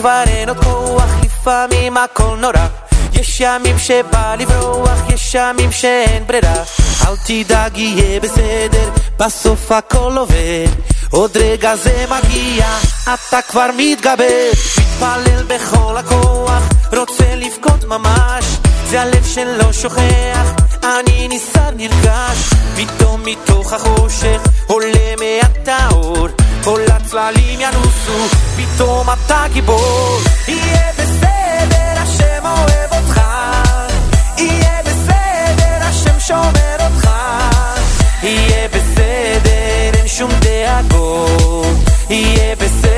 [0.00, 2.66] כבר אין עוד כוח, לפעמים הכל נורא.
[3.12, 6.62] יש ימים שבא לברוח, יש ימים שאין ברירה.
[7.06, 10.66] אל תדאג, יהיה בסדר, בסוף הכל עובד.
[11.10, 12.66] עוד רגע זה מגיע,
[13.02, 14.50] אתה כבר מתגבר.
[14.78, 18.44] מתפלל בכל הכוח, רוצה לבכות ממש.
[18.86, 22.50] זה הלב שלא שוכח, אני נסער נרגש.
[22.76, 26.28] פתאום מתוך החושך עולה מעט האור.
[26.64, 30.18] כל הצללים ינוסו, פתאום אתה גיבור.
[30.48, 33.20] יהיה בסדר, השם אוהב אותך.
[34.38, 37.10] יהיה בסדר, השם שומר אותך.
[38.22, 41.76] יהיה בסדר, אין שום דאגות.
[42.10, 42.89] יהיה בסדר,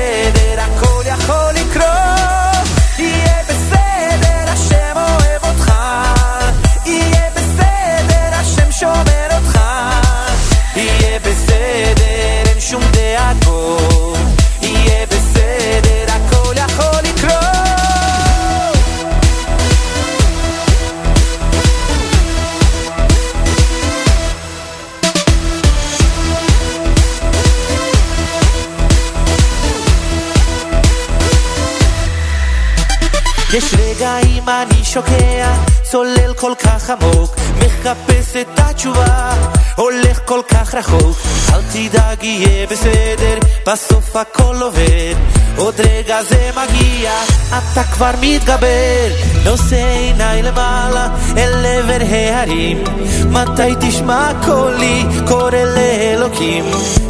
[34.93, 39.33] שוקע, צולל כל כך עמוק, מחפש את התשובה,
[39.75, 41.17] הולך כל כך רחוק.
[41.53, 45.15] אל תדאג, יהיה בסדר, בסוף הכל עובד.
[45.57, 47.11] עוד רגע זה מגיע,
[47.49, 49.07] אתה כבר מתגבר.
[49.43, 52.83] נושא עיניי למעלה, אל עבר ההרים.
[53.29, 56.65] מתי תשמע קולי, קורא לאלוקים.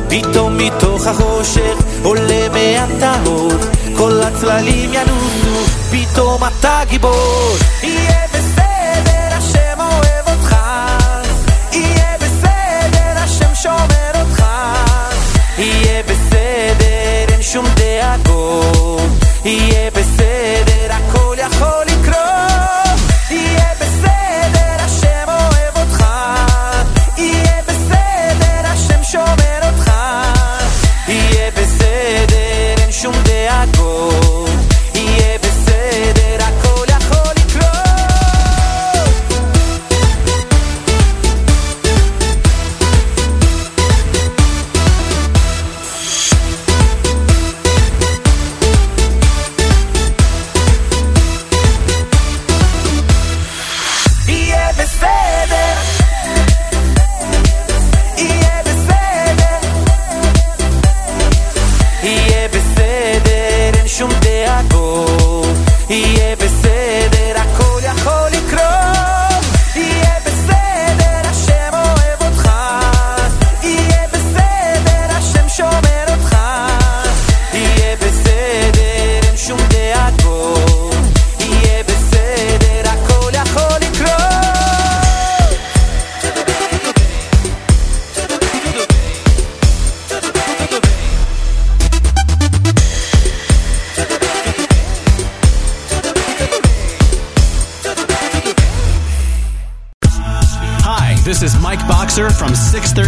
[0.09, 3.51] פתאום מתוך החושך עולה מעט האור,
[3.97, 7.55] כל הצללים ינוסו, פתאום אתה גיבור.
[7.83, 10.55] יהיה בסדר, השם אוהב אותך.
[11.71, 14.43] יהיה בסדר, השם שומר אותך.
[15.57, 19.01] יהיה בסדר, אין שום דאגות.
[19.45, 22.92] יהיה בסדר, הכל יכול לקרות.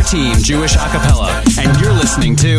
[0.05, 2.57] 613 Jewish Acapella, and you're listening to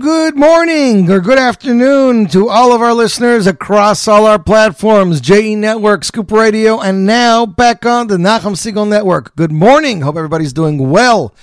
[0.00, 5.56] Good morning or good afternoon to all of our listeners across all our platforms, JE
[5.56, 9.36] Network, Scoop Radio, and now back on the Nachum Siegel Network.
[9.36, 10.00] Good morning.
[10.00, 11.34] Hope everybody's doing well.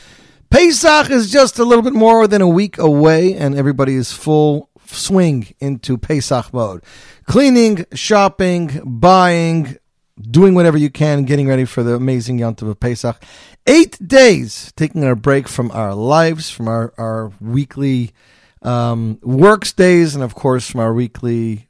[0.50, 4.72] Pesach is just a little bit more than a week away, and everybody is full
[4.88, 6.84] swing into Pesach mode.
[7.26, 9.78] Cleaning, shopping, buying,
[10.20, 13.24] doing whatever you can, getting ready for the amazing Yom Tov of Pesach.
[13.68, 18.14] Eight days taking a break from our lives, from our, our weekly
[18.62, 21.68] um, works days, and of course from our weekly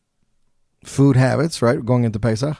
[0.88, 1.84] food habits, right?
[1.84, 2.57] Going into Pesach.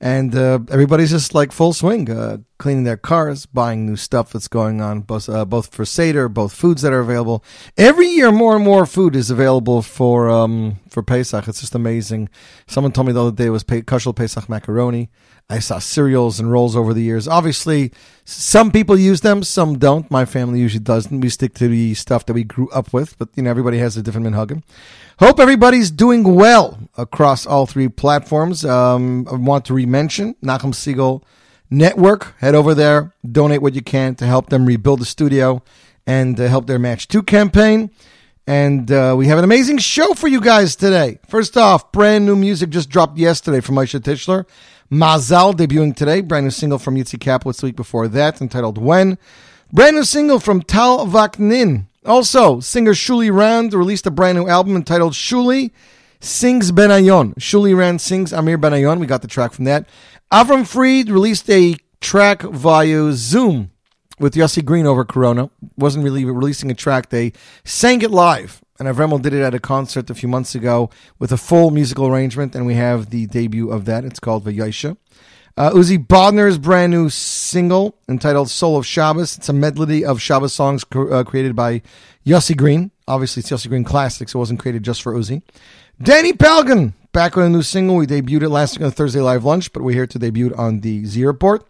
[0.00, 4.48] And uh, everybody's just like full swing, uh, cleaning their cars, buying new stuff that's
[4.48, 7.44] going on, both, uh, both for Seder, both foods that are available.
[7.76, 11.48] Every year, more and more food is available for um, for Pesach.
[11.48, 12.30] It's just amazing.
[12.66, 15.10] Someone told me the other day it was pe- kosher Pesach macaroni.
[15.50, 17.26] I saw cereals and rolls over the years.
[17.26, 17.92] Obviously,
[18.24, 20.08] some people use them, some don't.
[20.08, 21.20] My family usually doesn't.
[21.20, 23.96] We stick to the stuff that we grew up with, but you know, everybody has
[23.96, 24.62] a different minhagim.
[25.18, 28.64] Hope everybody's doing well across all three platforms.
[28.64, 31.24] Um, I want to re-mention Nachum Siegel
[31.68, 32.38] Network.
[32.38, 35.62] Head over there, donate what you can to help them rebuild the studio
[36.06, 37.90] and uh, help their Match 2 campaign.
[38.46, 41.18] And uh, we have an amazing show for you guys today.
[41.28, 44.46] First off, brand new music just dropped yesterday from Maishi Tischler.
[44.90, 46.20] Mazal debuting today.
[46.20, 49.18] Brand new single from Yitzi Kaplitz the week before that entitled When.
[49.72, 51.86] Brand new single from Tal Vaknin.
[52.04, 55.70] Also, singer Shuli Rand released a brand new album entitled Shuli
[56.18, 57.34] Sings Benayon.
[57.34, 58.98] Shuli Rand sings Amir Benayon.
[58.98, 59.86] We got the track from that.
[60.32, 63.70] Avram Fried released a track via Zoom
[64.20, 65.50] with Yossi Green over Corona.
[65.76, 67.08] Wasn't really releasing a track.
[67.08, 67.32] They
[67.64, 68.60] sang it live.
[68.78, 70.88] And Avremel did it at a concert a few months ago
[71.18, 74.04] with a full musical arrangement, and we have the debut of that.
[74.04, 74.96] It's called Vayasha.
[75.56, 79.36] Uh, Uzi Bodner's brand new single entitled Soul of Shabbos.
[79.36, 81.82] It's a medley of Shabbos songs cr- uh, created by
[82.24, 82.90] Yossi Green.
[83.06, 84.34] Obviously, it's Yossi Green Classics.
[84.34, 85.42] It wasn't created just for Uzi.
[86.00, 87.96] Danny Pelgan, back with a new single.
[87.96, 90.80] We debuted it last week on Thursday Live Lunch, but we're here to debut on
[90.80, 91.66] the Z Report.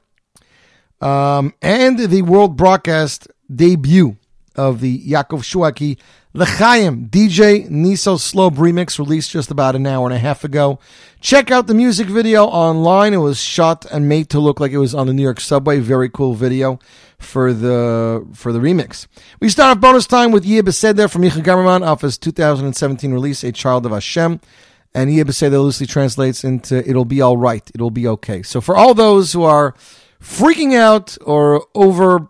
[1.00, 4.17] Um, and the world broadcast debut
[4.56, 5.99] of the Yaakov Shwekey
[6.32, 10.79] L'chaim DJ Niso Slope remix released just about an hour and a half ago.
[11.20, 13.14] Check out the music video online.
[13.14, 15.81] It was shot and made to look like it was on the New York subway.
[15.81, 16.79] Very cool video
[17.19, 19.08] for the for the remix.
[19.41, 23.43] We start off bonus time with Yeh Beseder from Micha Gamerman off his 2017 release,
[23.43, 24.41] A Child of Hashem.
[24.94, 27.69] And Yeh Beseder loosely translates into It'll be all right.
[27.75, 28.43] It'll be okay.
[28.43, 29.75] So for all those who are
[30.20, 32.28] freaking out or over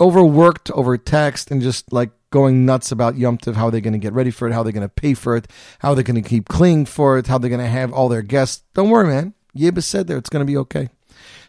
[0.00, 4.30] overworked, overtaxed, and just like going nuts about Yom how they're going to get ready
[4.30, 5.48] for it, how they're going to pay for it,
[5.80, 8.22] how they're going to keep cleaning for it, how they're going to have all their
[8.22, 8.62] guests.
[8.74, 9.34] Don't worry, man.
[9.54, 10.88] Yeba said there, it's going to be okay.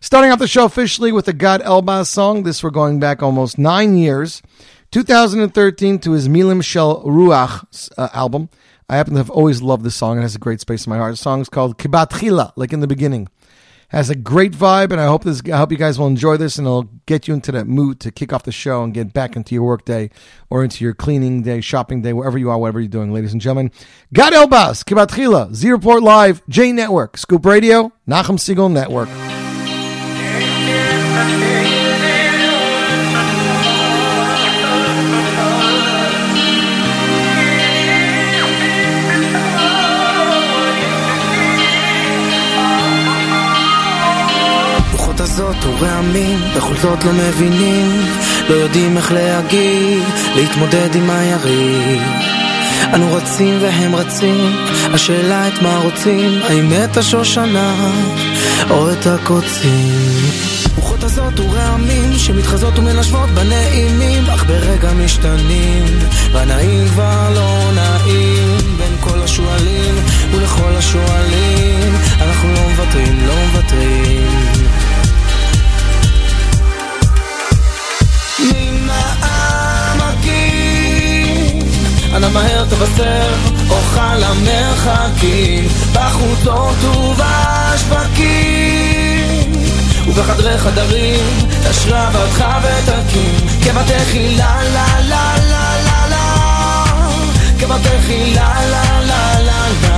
[0.01, 2.43] Starting off the show officially with the Gad Elbaz song.
[2.43, 4.41] This we're going back almost nine years,
[4.91, 8.49] 2013 to his Milim Shel Ruach uh, album.
[8.89, 10.17] I happen to have always loved this song.
[10.17, 11.13] It has a great space in my heart.
[11.13, 13.29] The song is called Kibat Chila, like in the beginning
[13.91, 15.41] has a great vibe, and I hope this.
[15.51, 18.11] I hope you guys will enjoy this, and it'll get you into that mood to
[18.11, 20.09] kick off the show and get back into your work day
[20.49, 23.41] or into your cleaning day, shopping day, wherever you are, whatever you're doing, ladies and
[23.41, 23.69] gentlemen.
[24.13, 29.09] Gad Elbaz, Kibat Chila, Z Report Live, J Network, Scoop Radio, Nachum Siegel Network.
[45.33, 48.05] הזאת ורעמים, בכל זאת לא מבינים,
[48.49, 50.03] לא יודעים איך להגיב,
[50.35, 52.01] להתמודד עם היריב.
[52.93, 54.55] אנו רצים והם רצים,
[54.93, 57.75] השאלה את מה רוצים, האם את השושנה
[58.69, 60.29] או את הקוצים.
[60.75, 65.85] רוחות הזאת ורעמים שמתחזות ומנשבות בנעימים, אך ברגע משתנים,
[66.31, 69.95] והנעים כבר לא נעים, בין כל השועלים
[70.31, 74.60] ולכל השועלים, אנחנו לא מוותרים, לא מוותרים.
[82.15, 83.33] אנא מהר תבשר
[83.69, 88.31] אוכל המרחקים בחוצות ובשווקים
[90.07, 96.25] ובחדרי חדרים תשרבתך ותקים כבתי לה לה לה לה לה לה
[97.59, 99.97] כבתי לה לה לה לה לה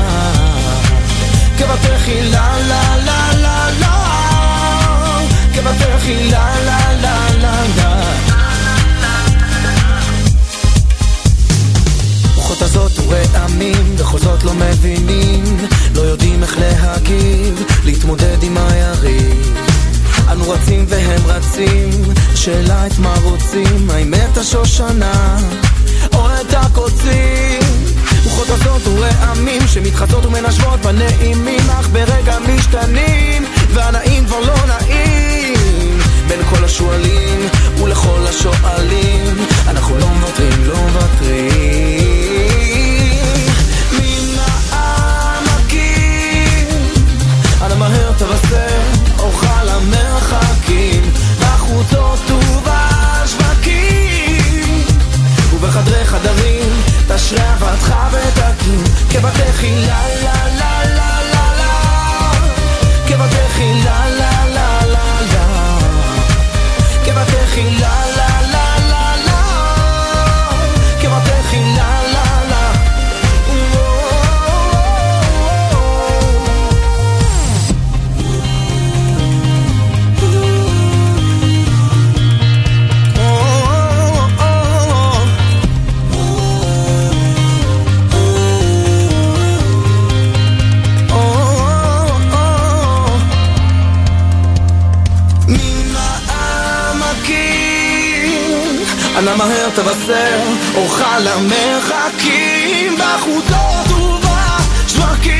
[1.58, 3.98] כבתי לה לה לה לה לה לה
[5.56, 5.72] לה
[6.30, 7.13] לה לה לה
[13.08, 15.44] ורעמים, בכל זאת לא מבינים,
[15.96, 19.58] לא יודעים איך להגיב, להתמודד עם היריב.
[20.32, 21.90] אנו רצים והם רצים,
[22.36, 25.38] שאלה את מה רוצים, האם את השושנה
[26.14, 27.60] או את הקוצים.
[28.24, 36.00] רוחות הזאת ורעמים שמתחצות ומנשבות בנעימים, אך ברגע משתנים, והנעים כבר לא נעים.
[36.28, 37.50] בין כל השועלים
[37.84, 42.23] ולכל השואלים, אנחנו לא מוותרים, לא מוותרים.
[43.92, 44.38] מן
[44.72, 46.68] העמקים
[47.62, 48.82] אנא מהר תבשר
[49.20, 53.84] אורך למרחקים בחוצות ובשווקים
[55.54, 56.70] ובחדרי חדרים
[57.08, 61.74] תשרה אבטחה ותקים כבתי חילה לה לה לה לה לה
[63.08, 65.46] כבתי חילה לה לה לה לה
[67.06, 68.03] כבתי חילה
[99.24, 100.42] אנא מהר תבשר,
[100.76, 103.92] אוכל למרחקים בחוצות
[104.82, 105.38] ובשווקים.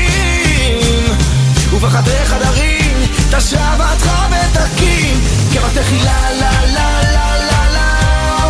[1.72, 2.96] ובחדרי חדרים
[3.30, 5.20] תשבתך ותקים.
[5.52, 8.48] כבתחילה לה לה לה לה לה לה.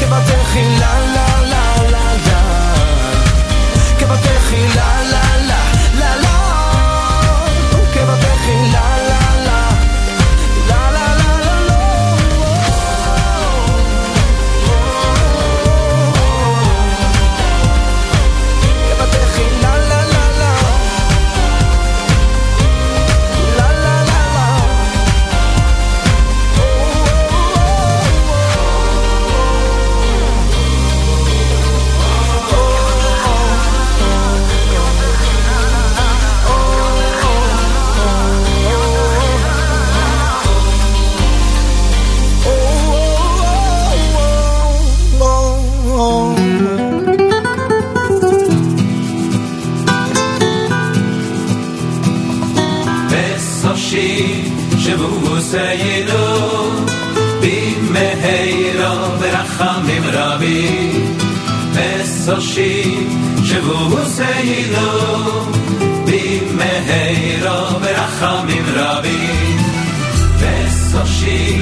[0.00, 1.32] לה לה כבתחילה לה.
[4.74, 5.71] לה לה לה
[62.34, 62.96] חופשי,
[63.44, 64.90] שבו וסיינו,
[66.06, 69.56] במהרה ברחמים רבים.
[70.38, 71.60] וסופשי,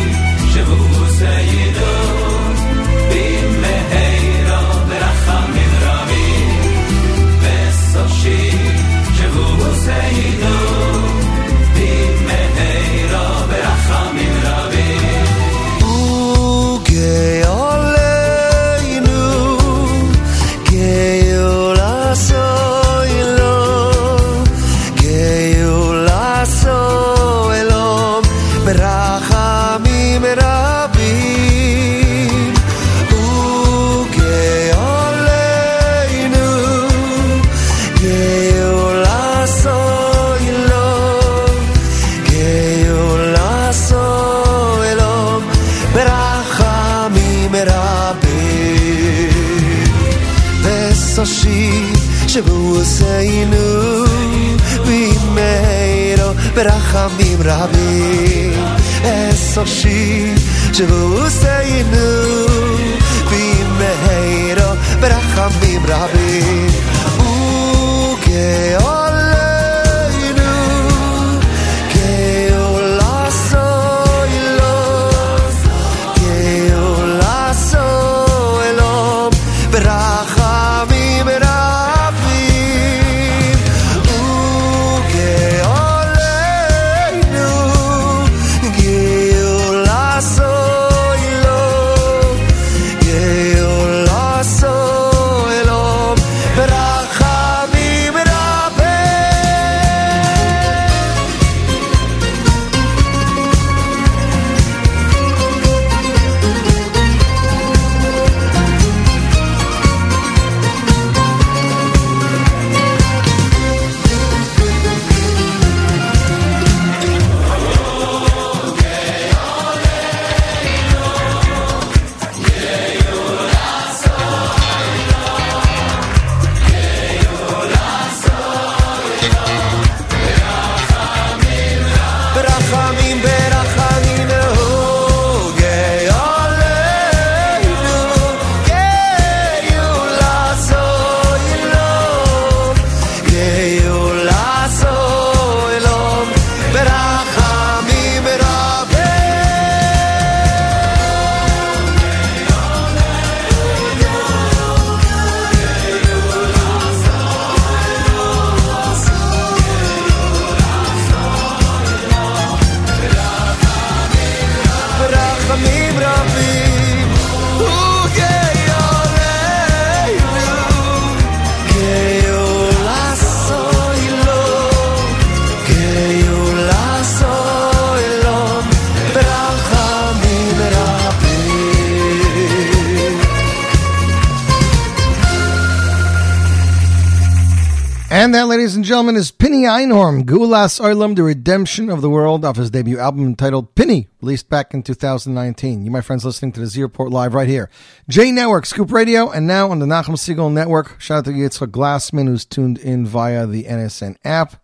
[190.30, 194.72] Gulas Oilam, The Redemption of the World, off his debut album entitled Pinny, released back
[194.72, 195.84] in 2019.
[195.84, 197.68] You, my friends, listening to the Z Report Live right here.
[198.08, 201.00] J Network, Scoop Radio, and now on the Nachum Siegel Network.
[201.00, 204.62] Shout out to Yitzhak Glassman, who's tuned in via the NSN app.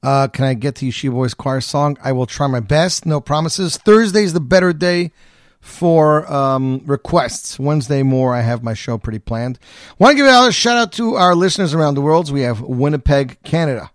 [0.00, 1.98] Uh, can I get to Yeshiva Boys Choir song?
[2.04, 3.04] I will try my best.
[3.04, 3.78] No promises.
[3.78, 5.10] Thursday's the better day
[5.60, 7.58] for um, requests.
[7.58, 9.58] Wednesday more, I have my show pretty planned.
[9.98, 12.30] Want to give a shout out to our listeners around the world.
[12.30, 13.90] We have Winnipeg, Canada.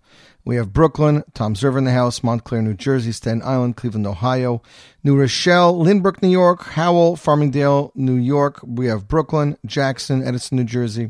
[0.45, 4.61] We have Brooklyn, Toms River in the house, Montclair, New Jersey, Staten Island, Cleveland, Ohio,
[5.03, 8.59] New Rochelle, Lynbrook, New York, Howell, Farmingdale, New York.
[8.63, 11.09] We have Brooklyn, Jackson, Edison, New Jersey.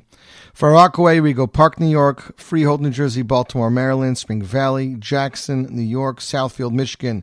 [0.53, 5.81] Far Rockaway, Rego Park, New York, Freehold, New Jersey, Baltimore, Maryland, Spring Valley, Jackson, New
[5.81, 7.21] York, Southfield, Michigan,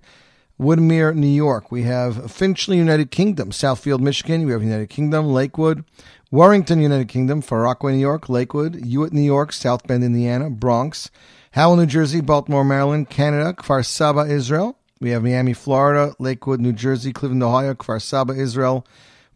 [0.60, 1.72] Woodmere, New York.
[1.72, 4.44] We have Finchley, United Kingdom, Southfield, Michigan.
[4.44, 5.82] We have United Kingdom, Lakewood,
[6.30, 11.10] Warrington, United Kingdom, Far Rockaway, New York, Lakewood, Hewlett, New York, South Bend, Indiana, Bronx,
[11.52, 14.78] Howell, New Jersey, Baltimore, Maryland, Canada, Kfar Saba, Israel.
[15.02, 18.86] We have Miami, Florida, Lakewood, New Jersey, Cleveland, Ohio, Kfar Saba, Israel,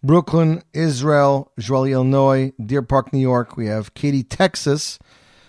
[0.02, 3.58] Brooklyn, Israel, Joliet, Illinois, Deer Park, New York.
[3.58, 4.98] We have Katy, Texas,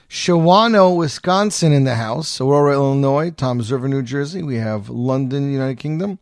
[0.10, 4.44] Shawano, Wisconsin in the house, Aurora, Illinois, Toms River, New Jersey.
[4.44, 6.20] We have London, United Kingdom,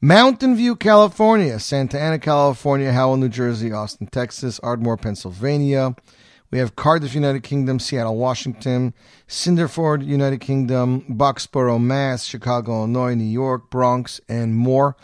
[0.00, 5.94] Mountain View, California, Santa Ana, California, Howell, New Jersey, Austin, Texas, Ardmore, Pennsylvania.
[6.52, 8.92] We have Cardiff, United Kingdom, Seattle, Washington,
[9.26, 14.94] Cinderford, United Kingdom, Boxborough, Mass, Chicago, Illinois, New York, Bronx, and more.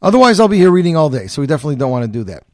[0.00, 2.44] Otherwise, I'll be here reading all day, so we definitely don't want to do that.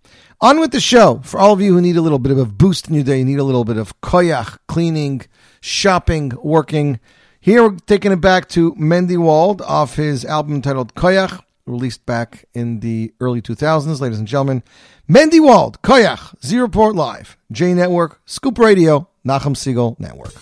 [0.41, 1.21] On with the show.
[1.23, 3.21] For all of you who need a little bit of a boost in your day,
[3.21, 5.23] you need a little bit of koyach, cleaning,
[5.61, 6.99] shopping, working.
[7.41, 12.47] Here we're taking it back to Mendy Wald off his album titled Koyach, released back
[12.55, 14.63] in the early 2000s, ladies and gentlemen.
[15.09, 20.33] Mendy Wald, Koyach, Z Report Live, J Network, Scoop Radio, Nachum Siegel Network.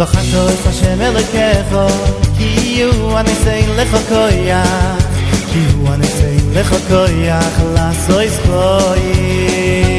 [0.00, 1.76] זכרתו את השם אלוקיך,
[2.38, 4.96] כי הוא הניסיין לך כויח,
[5.52, 9.06] כי הוא הניסיין לך כויח, לעשוי זכויים.
[9.06, 9.89] וזכרתו,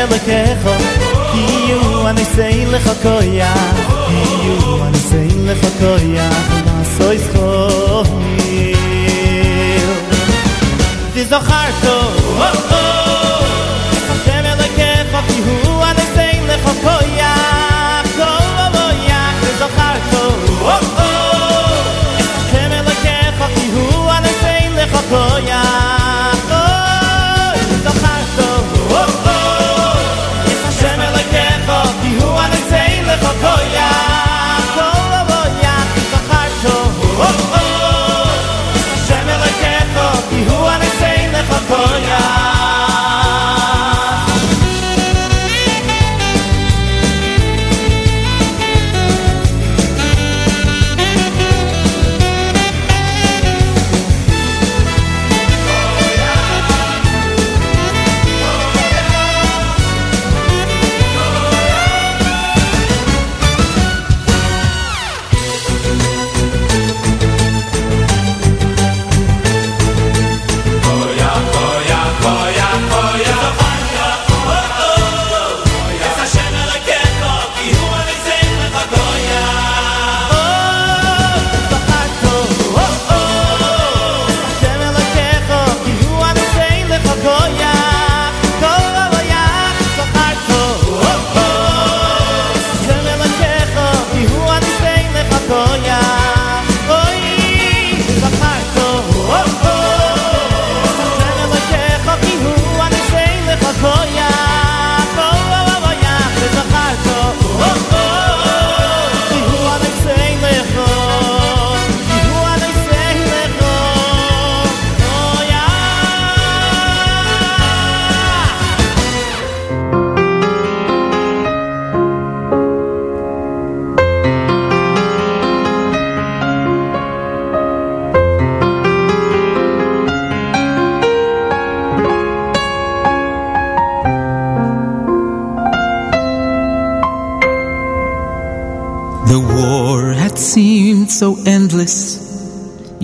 [0.00, 0.08] Can
[1.30, 3.52] Ki yu at you and say like for ya?
[4.44, 6.28] You and say like for ya.
[6.72, 7.08] I'm so
[8.48, 8.76] in.
[11.12, 11.96] This a harsh so.
[14.24, 14.78] Can Oh, look
[25.48, 25.59] ya?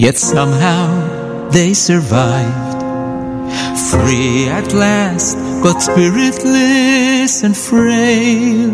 [0.07, 0.87] Yet somehow
[1.51, 2.81] they survived.
[3.91, 8.71] Free at last, but spiritless and frail.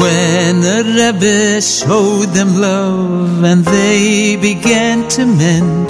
[0.00, 5.88] When the Rebbe showed them love and they began to mend,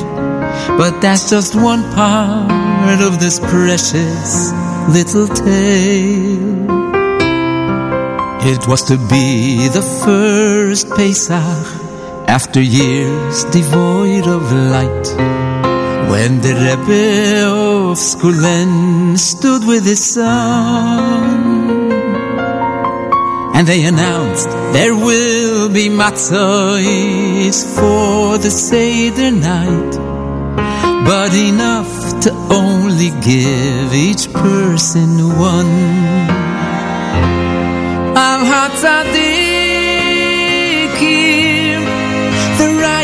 [0.80, 4.52] but that's just one part of this precious
[4.96, 6.60] little tale.
[8.52, 11.59] It was to be the first Pesach
[12.30, 14.42] after years devoid of
[14.76, 15.06] light.
[16.10, 21.90] When the Rebbe of Skulen stood with his son,
[23.56, 29.92] and they announced there will be matzahs for the Seder night,
[31.10, 31.92] but enough
[32.24, 32.30] to
[32.62, 35.10] only give each person
[35.52, 35.74] one.
[38.26, 38.42] Al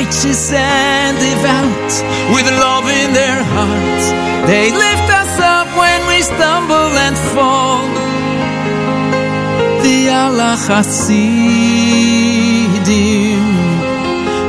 [0.06, 1.92] righteous and devout,
[2.34, 4.10] with love in their hearts,
[4.46, 7.82] they lift us up when we stumble and fall.
[9.82, 11.02] The Allah Hasidim,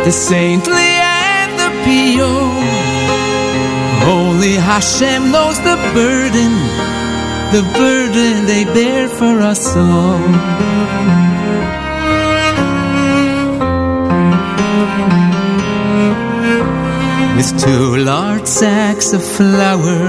[0.06, 2.54] the saintly and the pure.
[4.08, 6.54] Only Hashem knows the burden,
[7.52, 10.58] the burden they bear for us all.
[17.38, 20.02] With two large sacks of flour,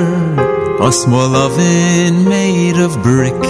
[0.80, 3.40] a small oven made of brick.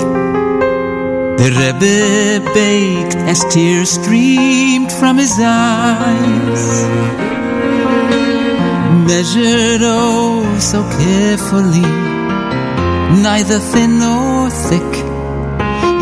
[1.40, 6.64] The Rebbe baked as tears streamed from his eyes
[9.08, 11.88] measured oh so carefully,
[13.22, 14.92] neither thin nor thick.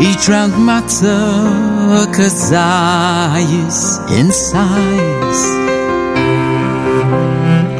[0.07, 3.79] Each round matzah kazayis
[4.17, 5.43] in size,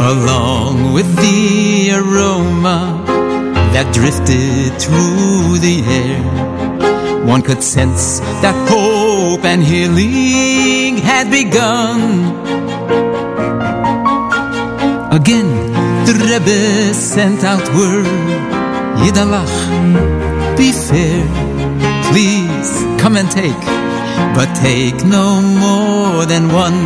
[0.08, 3.04] along with the aroma
[3.74, 7.26] that drifted through the air.
[7.26, 12.00] One could sense that hope and healing had begun.
[15.12, 15.50] Again,
[16.08, 18.08] the Rebbe sent out word,
[19.04, 19.56] Yidalach,
[20.58, 21.20] be fair,
[22.10, 22.70] please
[23.02, 23.64] come and take,
[24.38, 26.80] but take no more than one.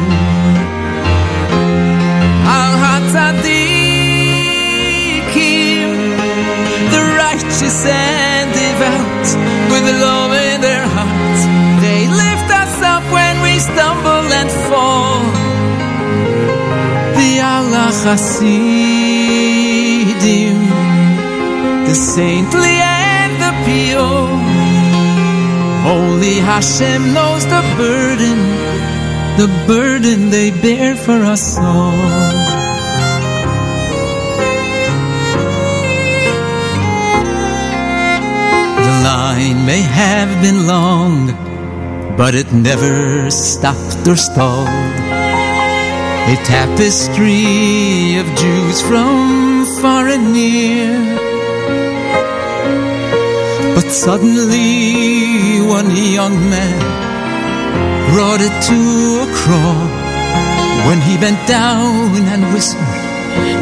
[7.61, 9.27] Righteous and devout,
[9.71, 11.45] with love in their hearts,
[11.81, 15.21] they lift us up when we stumble and fall
[17.17, 18.99] the Allah Hasidim,
[21.85, 24.29] the saintly and the pure.
[25.85, 28.37] Only Hashem knows the burden,
[29.37, 32.40] the burden they bear for us all.
[39.03, 41.27] Line may have been long,
[42.17, 44.67] but it never stopped or stalled.
[46.33, 50.93] A tapestry of Jews from far and near.
[53.75, 56.79] But suddenly one young man
[58.13, 58.79] brought it to
[59.25, 59.87] a crawl
[60.87, 63.11] when he bent down and whispered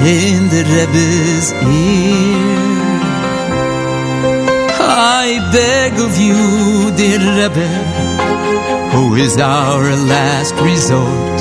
[0.06, 2.79] in the Rebbe's ear.
[5.02, 7.70] I beg of you, dear Rebbe,
[8.92, 9.84] who is our
[10.14, 11.40] last resort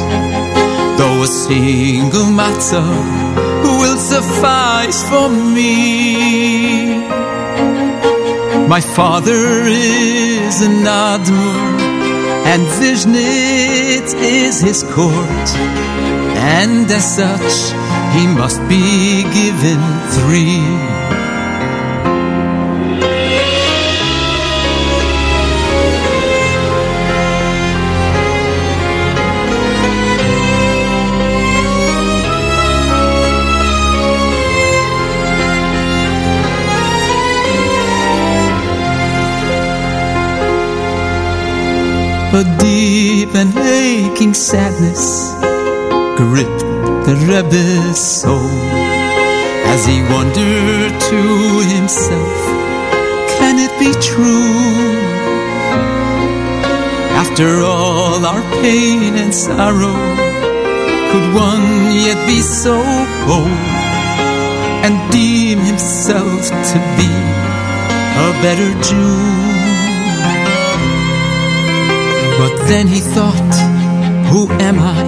[0.98, 2.90] though a single matzah
[3.78, 6.98] will suffice for me.
[8.66, 11.78] My father is an Admor,
[12.52, 15.48] and Vishnitz is his court,
[16.58, 17.54] and as such
[18.14, 19.80] he must be given
[20.16, 20.97] three.
[42.30, 45.32] A deep and aching sadness
[46.18, 46.60] gripped
[47.06, 48.50] the Rebbe's soul
[49.64, 51.20] as he wondered to
[51.74, 52.36] himself,
[53.38, 55.00] can it be true?
[57.16, 59.96] After all our pain and sorrow,
[61.10, 62.76] could one yet be so
[63.26, 63.48] bold
[64.84, 67.10] and deem himself to be
[68.20, 69.47] a better Jew?
[72.68, 73.54] Then he thought,
[74.30, 75.02] who am I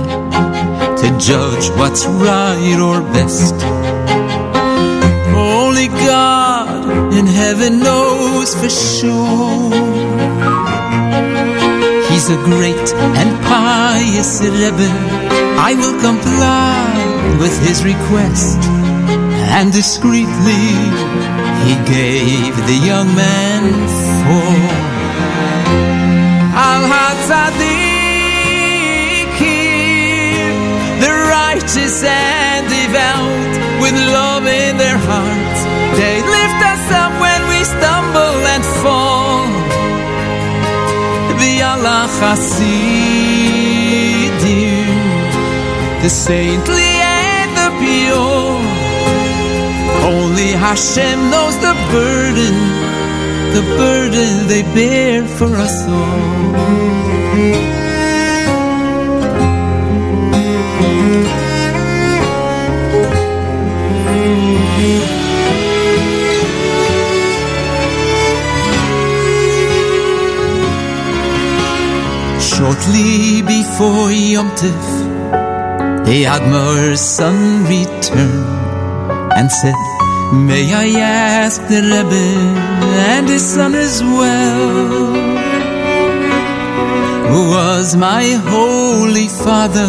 [0.97, 3.55] to judge what's right or best?
[5.37, 9.71] Only God in heaven knows for sure.
[12.11, 12.87] He's a great
[13.21, 14.89] and pious Rebbe.
[15.69, 18.59] I will comply with his request.
[19.59, 20.67] And discreetly
[21.67, 23.63] he gave the young man
[24.25, 24.90] four.
[27.21, 27.61] Hatzadikim,
[31.05, 33.53] the righteous and devout,
[33.83, 35.61] with love in their hearts,
[36.01, 39.47] they lift us up when we stumble and fall.
[41.41, 42.81] The Allah Hasidim,
[46.03, 48.61] the saintly and the pure.
[50.15, 52.57] Only Hashem knows the burden,
[53.53, 57.10] the burden they bear for us all.
[72.61, 74.85] Shortly before Yom Tif,
[76.05, 79.75] the Admir's son returned and said,
[80.33, 82.27] May I ask the Rebbe
[83.13, 85.50] and his son as well?
[87.31, 89.87] Who was my holy father,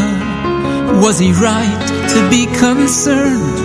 [1.01, 3.57] was he right to be concerned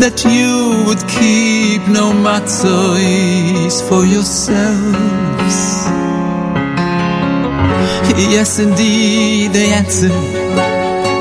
[0.00, 5.56] that you would keep no matzos for yourselves?
[8.16, 10.12] Yes, indeed, they answered,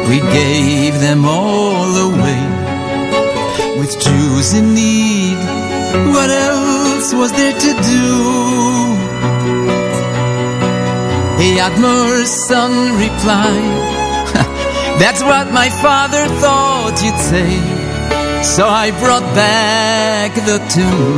[0.10, 2.44] we gave them all away
[3.80, 5.40] with Jews in need.
[6.14, 9.13] What else was there to do?
[11.40, 12.72] The Admir's son
[13.06, 13.80] replied,
[15.02, 17.52] That's what my father thought you'd say.
[18.44, 21.14] So I brought back the two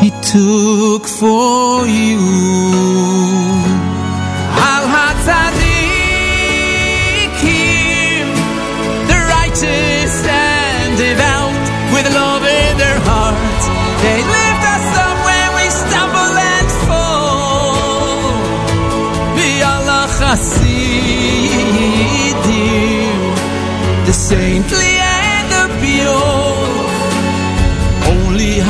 [0.00, 2.18] he took for you.
[4.70, 4.86] Al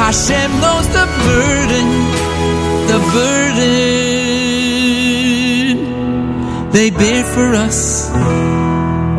[0.08, 1.86] Hashem knows the burden,
[2.88, 3.82] the burden
[6.72, 8.08] they bear for us.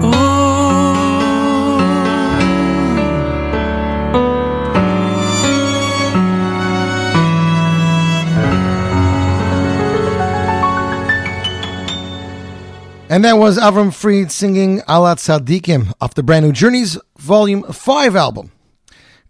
[0.01, 0.15] Oh.
[13.11, 18.15] And that was Avram Fried singing Alat Sadikim off the brand new Journeys Volume 5
[18.15, 18.51] album.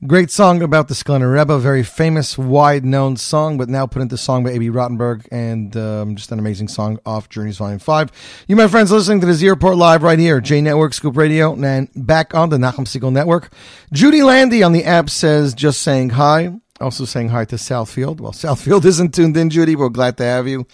[0.07, 4.15] Great song about the Skulener Rebbe, very famous, wide known song, but now put into
[4.15, 8.45] song by Abie Rotenberg, and um, just an amazing song off Journeys Volume 5.
[8.47, 11.53] You, my friends, listening to the Z Report Live right here, J Network, Scoop Radio,
[11.53, 13.51] and back on the Nachum Siegel Network.
[13.91, 16.53] Judy Landy on the app says, just saying hi.
[16.79, 18.21] Also saying hi to Southfield.
[18.21, 19.75] Well, Southfield isn't tuned in, Judy.
[19.75, 20.65] We're glad to have you.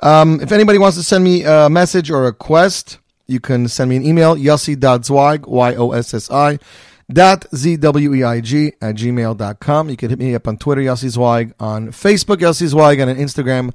[0.00, 3.90] Um, if anybody wants to send me a message or a request, you can send
[3.90, 6.62] me an email, yossi.zweig, Y-O-S-S-I, dot
[7.10, 9.90] Z-W-E-I-G at gmail.com.
[9.90, 13.16] You can hit me up on Twitter, Yossi Zweig, on Facebook, Yossi Zweig, and on
[13.16, 13.72] Instagram,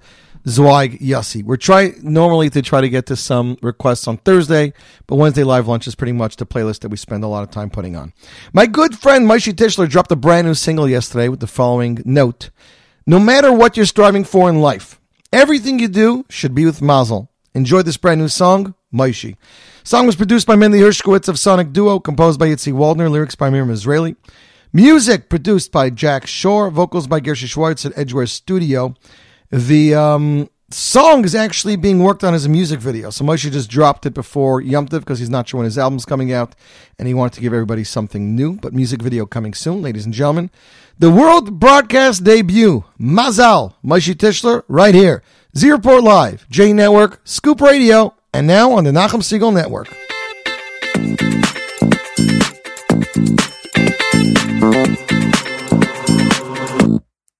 [0.47, 1.43] Zweig Yossi.
[1.43, 4.73] We're trying normally to try to get to some requests on Thursday,
[5.05, 7.51] but Wednesday live lunch is pretty much the playlist that we spend a lot of
[7.51, 8.13] time putting on.
[8.53, 12.49] My good friend Maishi Tischler dropped a brand new single yesterday with the following note.
[13.05, 14.99] No matter what you're striving for in life,
[15.33, 17.29] everything you do should be with Mazel.
[17.53, 19.35] Enjoy this brand new song, Maishi.
[19.87, 23.49] Song was produced by Mendy Hershkowitz of Sonic Duo, composed by Yitzi Waldner, lyrics by
[23.49, 24.17] Miriam Israeli.
[24.73, 28.95] Music produced by Jack Shore, vocals by Gershi Schwartz at Edgeware Studio.
[29.49, 33.11] The um, song is actually being worked on as a music video.
[33.11, 36.03] So Moshe just dropped it before Yom Tov because he's not sure when his album's
[36.03, 36.53] coming out,
[36.99, 38.57] and he wanted to give everybody something new.
[38.57, 40.51] But music video coming soon, ladies and gentlemen.
[40.99, 45.23] The world broadcast debut, Mazal, Moshe Tischler, right here.
[45.55, 49.88] Z Report Live, J Network, Scoop Radio, and now on the Nachum Siegel Network.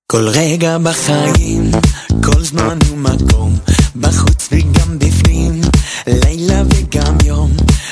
[0.07, 1.71] כל רגע בחיים,
[2.25, 3.55] כל זמן ומקום,
[3.97, 5.61] בחוץ וגם בפנים,
[6.07, 7.51] לילה וגם יום,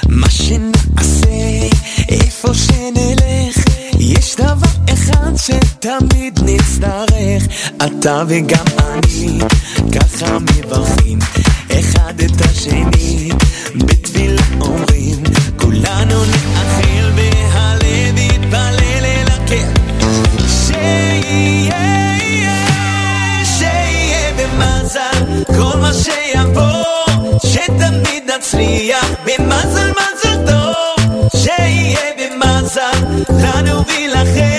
[0.09, 1.68] מה שנעשה,
[2.09, 3.64] איפה שנלך,
[3.99, 7.43] יש דבר אחד שתמיד נצטרך,
[7.86, 9.39] אתה וגם אני,
[9.91, 11.19] ככה מברכים
[11.71, 13.29] אחד את השני,
[13.75, 15.23] בתפילה אומרים,
[15.60, 19.69] כולנו נאחל והלב יתפלל אל הקר.
[20.47, 22.17] שיהיה,
[23.58, 26.84] שיהיה במזל, כל מה שיבוא,
[27.43, 34.55] שתמיד נצליח, במזל מזל טוב, שיהיה במזל, לנו aplaudí la gente.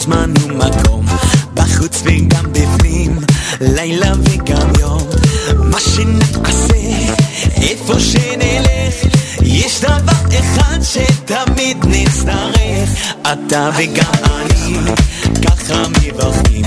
[0.00, 1.06] זמן ומקום,
[1.54, 3.18] בחוץ וגם בפנים,
[3.60, 5.08] לילה וגם יום.
[5.56, 7.14] מה שנעשה,
[7.56, 8.94] איפה שנלך,
[9.42, 12.90] יש דבר אחד שתמיד נצטרך.
[13.32, 14.78] אתה וגם אני,
[15.46, 16.64] ככה מברכים,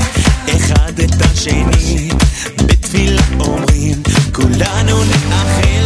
[0.48, 2.10] אחד את השני,
[2.58, 5.83] בתפילה אומרים, כולנו נאחל.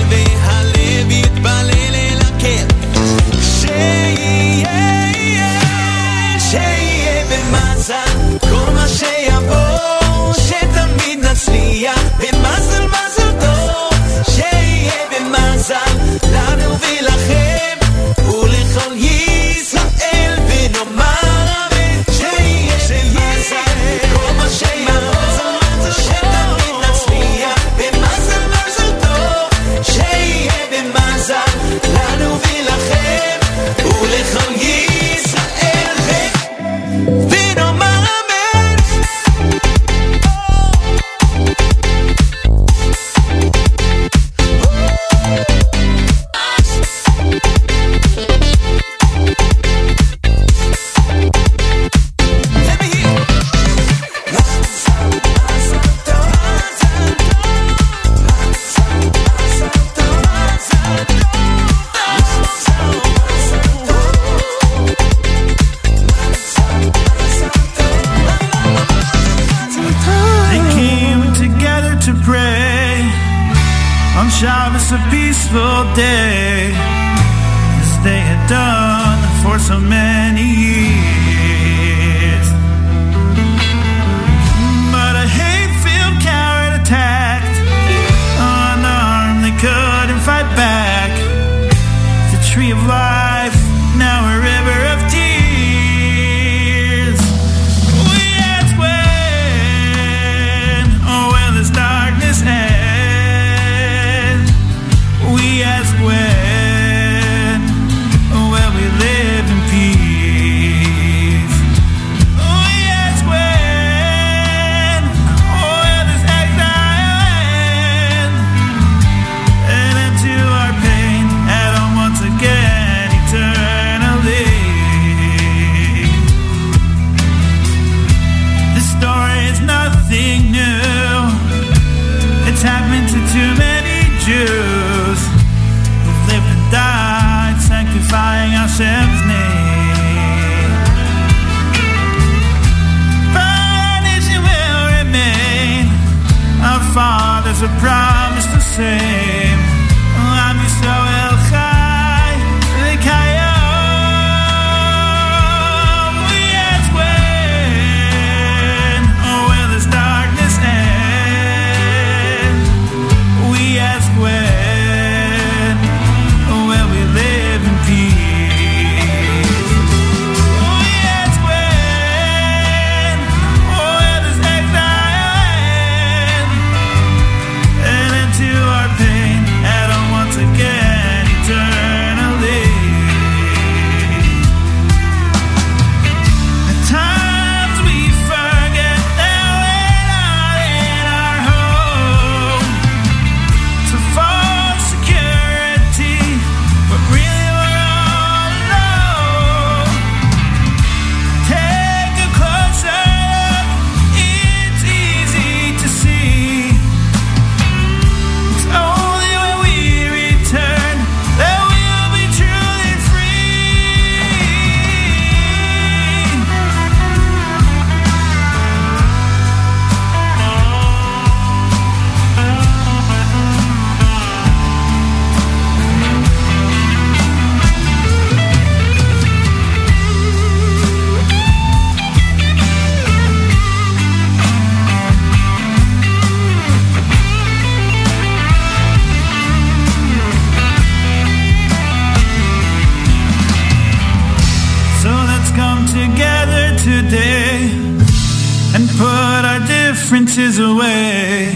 [250.08, 251.52] Differences away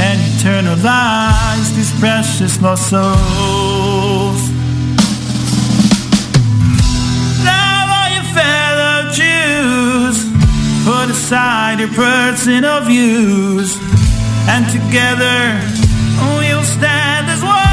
[0.00, 4.40] and eternalize these precious lost souls.
[7.44, 10.24] Now, all you fellow Jews,
[10.86, 13.76] put aside your personal views,
[14.48, 15.60] and together
[16.38, 17.71] we'll stand as one.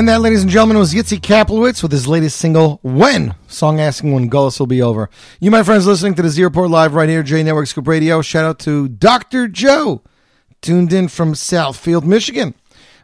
[0.00, 3.34] And that, ladies and gentlemen, was Yitzi Kaplowitz with his latest single, When?
[3.48, 5.10] Song asking when Gullus will be over.
[5.40, 8.22] You, my friends, listening to the Z Report Live right here, J Network Scoop Radio.
[8.22, 9.46] Shout out to Dr.
[9.46, 10.00] Joe,
[10.62, 12.54] tuned in from Southfield, Michigan.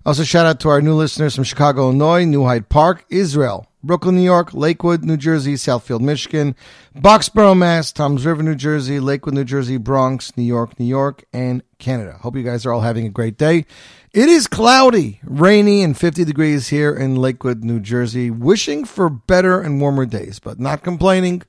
[0.07, 4.15] Also, shout out to our new listeners from Chicago, Illinois, New Hyde Park, Israel, Brooklyn,
[4.15, 6.55] New York, Lakewood, New Jersey, Southfield, Michigan,
[6.95, 11.61] Boxborough, Mass, Toms River, New Jersey, Lakewood, New Jersey, Bronx, New York, New York, and
[11.81, 12.19] Canada.
[12.21, 13.67] Hope you guys are all having a great day.
[14.13, 18.31] It is cloudy, rainy, and 50 degrees here in Lakewood, New Jersey.
[18.31, 21.43] Wishing for better and warmer days, but not complaining.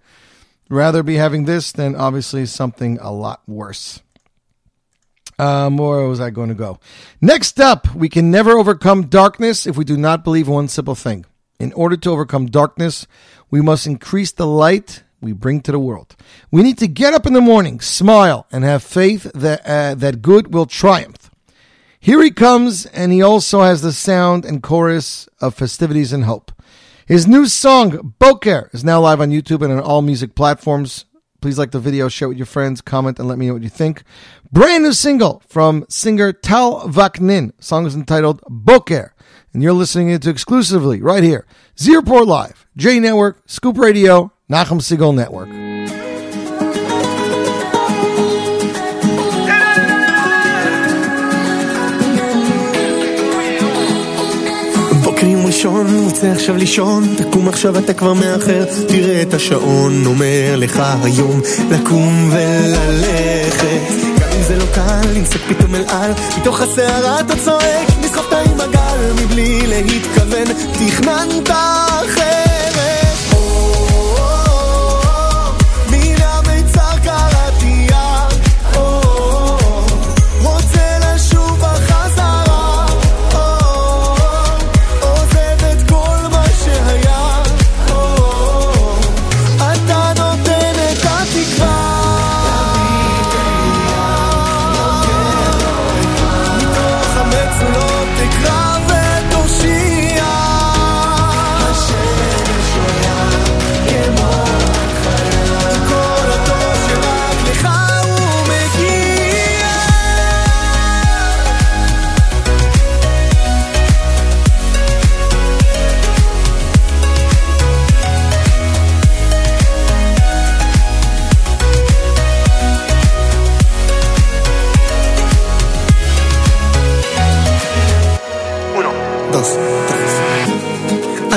[0.67, 4.01] Rather be having this than obviously something a lot worse.
[5.39, 6.79] Um, where was I going to go?
[7.21, 11.25] Next up, we can never overcome darkness if we do not believe one simple thing.
[11.59, 13.05] In order to overcome darkness,
[13.51, 16.15] we must increase the light we bring to the world.
[16.51, 20.21] We need to get up in the morning, smile, and have faith that uh, that
[20.21, 21.29] good will triumph.
[21.99, 26.51] Here he comes, and he also has the sound and chorus of festivities and hope.
[27.07, 31.05] His new song, Boker, is now live on YouTube and on all music platforms.
[31.41, 33.63] Please like the video, share it with your friends, comment, and let me know what
[33.63, 34.03] you think.
[34.51, 37.51] Brand new single from singer Tal Vaknin.
[37.59, 39.13] Song is entitled Boker.
[39.53, 41.45] And you're listening to exclusively right here.
[41.79, 45.49] Z Live, J Network, Scoop Radio, Nachum Siegel Network.
[55.17, 60.55] בוקר יום ראשון, רוצה עכשיו לישון, תקום עכשיו אתה כבר מאחר, תראה את השעון, אומר
[60.57, 61.41] לך היום
[61.71, 63.81] לקום וללכת.
[64.19, 68.61] גם אם זה לא קל, לנסות פתאום אל על, מתוך הסערה אתה צועק, נסחפת עם
[68.61, 72.36] הגל, מבלי להתכוון, תכננת אחרת.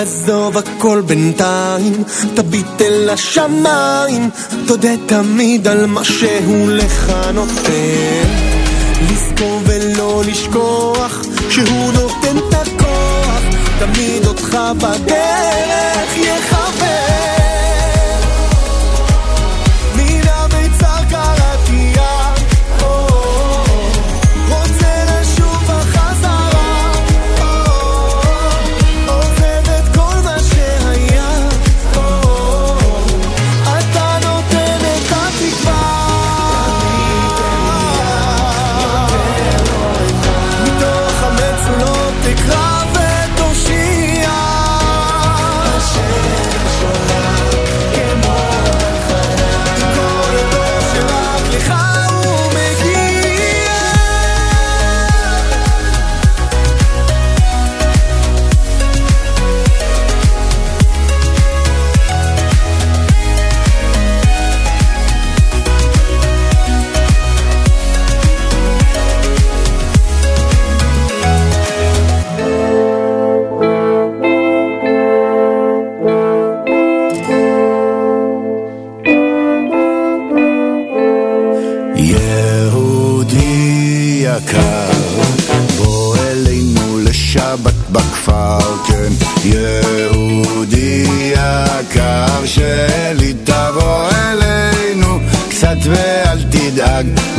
[0.01, 4.31] עזוב הכל בינתיים, תביט אל השמיים,
[4.67, 8.29] תודה תמיד על מה שהוא לך נותן.
[9.13, 13.41] לזכור ולא לשכוח, שהוא נותן את הכוח,
[13.79, 16.70] תמיד אותך בדרך יכוון.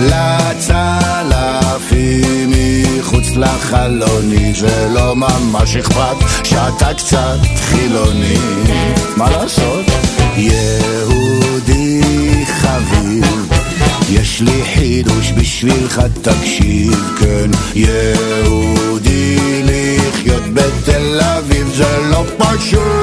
[0.02, 1.82] לצלפים
[2.50, 8.38] מחוץ לחלונית זה לא ממש אכפת שאתה קצת חילוני.
[9.18, 9.86] מה לעשות?
[10.38, 12.02] יהודי
[12.46, 13.52] חביב
[14.10, 17.52] יש לי חידוש בשבילך תקשיב כן.
[17.76, 23.01] יהודי לחיות בתל אביב זה לא פשוט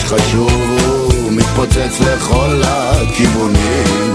[0.00, 0.52] ממש חשוב
[1.12, 4.14] הוא מתפוצץ לכל הכיוונים.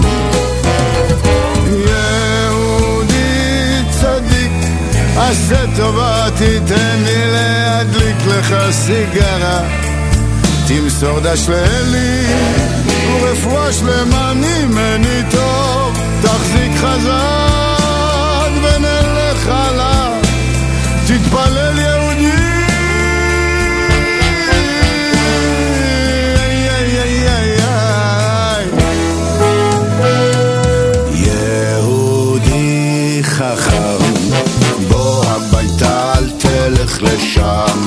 [1.88, 3.14] יהודי
[3.90, 4.52] צדיק,
[5.16, 9.60] עשה טובה תיתן לי להדליק לך סיגרה.
[10.68, 12.26] תמסור דש לאלי
[13.20, 15.98] ורפואה שלמה ממני טוב.
[16.22, 20.12] תחזיק חזק ונלך עליו
[21.06, 21.55] תתפלל
[37.06, 37.86] לשם.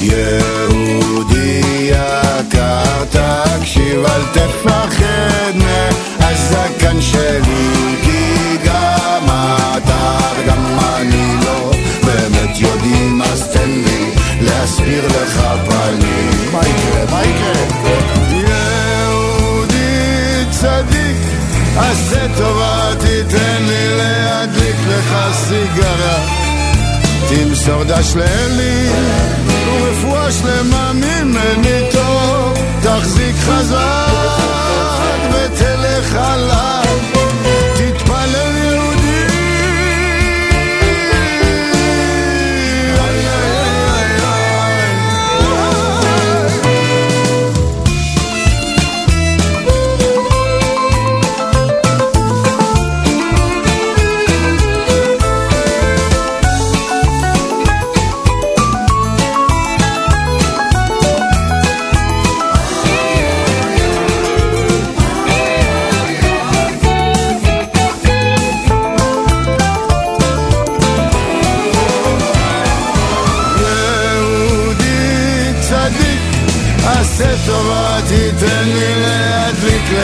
[0.00, 7.68] יהודי יקר, תקשיב אל תפחד מהזקן שלי,
[8.02, 9.24] כי גם
[9.76, 11.70] אתה וגם אני לא
[12.04, 16.30] באמת יודעים, אז תן לי להסביר לך פנים.
[16.52, 17.04] מה יקרה?
[17.10, 17.64] מה יקרה?
[19.06, 19.76] יהודי
[20.50, 21.16] צדיק,
[21.76, 26.45] עשה טובה תיתן לי להדליק לך סיגרה
[27.28, 28.88] תמסור דש לאלי
[29.46, 32.54] ורפואה שלמה ממני טוב.
[32.82, 34.08] תחזיק חזק
[35.32, 36.85] ותלך עליו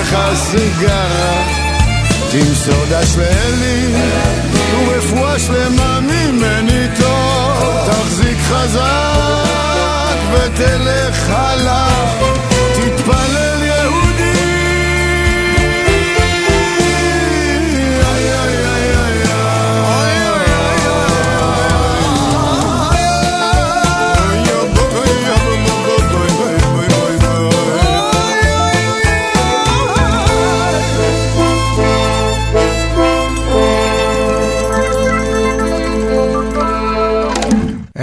[0.03, 1.45] לך סיגרה
[2.31, 3.95] תמסור דש לאלי
[4.87, 7.91] ורפואה שלמה ממני טוב.
[7.91, 12.52] תחזיק חזק ותלך עליו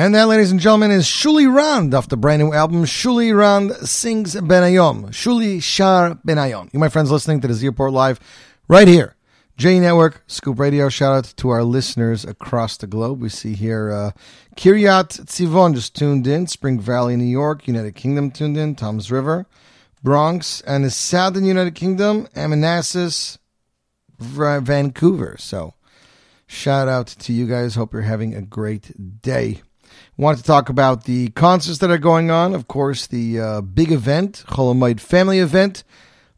[0.10, 3.74] And that, ladies and gentlemen, is Shuli Rand off the brand new album Shuli Rand
[3.88, 5.10] Sings Benayom.
[5.10, 6.74] Shuli Shar Benayom.
[6.74, 8.20] You, my friends, listening to the Z Report Live
[8.68, 9.16] right here.
[9.56, 10.90] J Network, Scoop Radio.
[10.90, 13.22] Shout out to our listeners across the globe.
[13.22, 14.12] We see here uh,
[14.56, 19.46] Kiryat Tivon just tuned in, Spring Valley, New York, United Kingdom tuned in, Toms River,
[20.02, 23.38] Bronx, and the Southern United Kingdom, Amanassas,
[24.18, 25.36] Va- Vancouver.
[25.38, 25.76] So
[26.48, 27.76] shout out to you guys.
[27.76, 29.62] Hope you're having a great day.
[30.20, 32.54] Want to talk about the concerts that are going on.
[32.54, 35.86] Of course, the uh, big event, Holomite Family Event,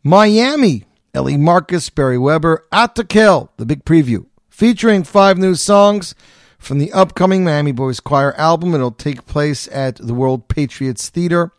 [0.03, 0.85] Miami.
[1.15, 6.13] Ellie Marcus, Barry Weber, At the Kill, the big preview, featuring five new songs
[6.59, 8.75] from the upcoming Miami Boys Choir album.
[8.75, 11.51] It'll take place at the World Patriots Theater,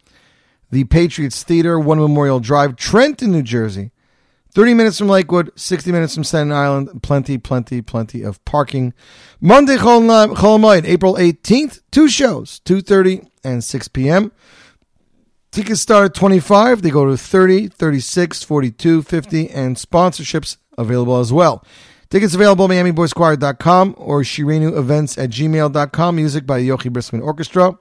[0.71, 3.91] the Patriots Theater, One Memorial Drive, Trenton, New Jersey.
[4.55, 7.03] 30 minutes from Lakewood, 60 minutes from Staten Island.
[7.03, 8.93] Plenty, plenty, plenty of parking.
[9.41, 11.81] Monday, Cholomoid, April 18th.
[11.91, 14.31] Two shows, 2.30 and 6 p.m.
[15.53, 16.83] Tickets start at 25.
[16.83, 21.65] They go to 30, 36, 42, 50, and sponsorships available as well.
[22.11, 26.17] Tickets available at MiamiBoysChoir.com or Shirenu Events at gmail.com.
[26.17, 27.79] Music by Yochi Briskman Orchestra.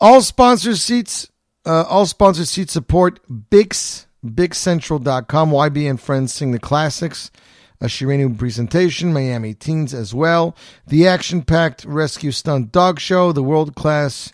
[0.00, 1.30] All sponsor seats,
[1.64, 5.50] uh, all sponsor seats support Bix, BigCentral.com.
[5.50, 7.30] YB and Friends sing the classics.
[7.80, 10.56] A Shirenu presentation, Miami Teens as well.
[10.88, 14.32] The action packed Rescue Stunt Dog Show, the world class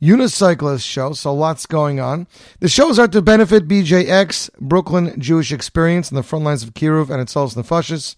[0.00, 2.26] unicyclist show, so lots going on.
[2.60, 7.10] The shows are to benefit BJX, Brooklyn Jewish Experience, on the front lines of Kiruv
[7.10, 8.16] and Etzalos Nefashis,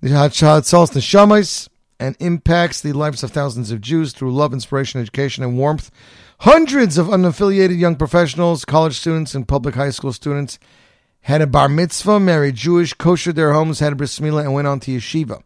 [0.00, 5.42] the Hatzalos Neshamais, and impacts the lives of thousands of Jews through love, inspiration, education,
[5.42, 5.90] and warmth.
[6.40, 10.58] Hundreds of unaffiliated young professionals, college students, and public high school students
[11.22, 14.68] had a bar mitzvah, married Jewish, koshered their homes, had a bris milah, and went
[14.68, 15.42] on to yeshiva.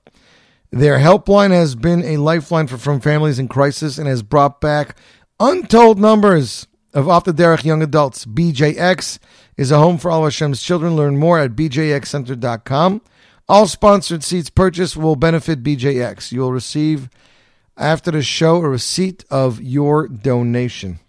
[0.70, 4.97] Their helpline has been a lifeline for from families in crisis and has brought back
[5.38, 8.26] untold numbers of off the derech young adults.
[8.26, 9.18] BJX
[9.57, 10.97] is a home for all Hashem's children.
[10.97, 13.03] Learn more at bjxcenter.com.
[13.49, 16.30] All sponsored seats purchased will benefit BJX.
[16.30, 17.09] You will receive
[17.81, 21.01] after the show a receipt of your donation.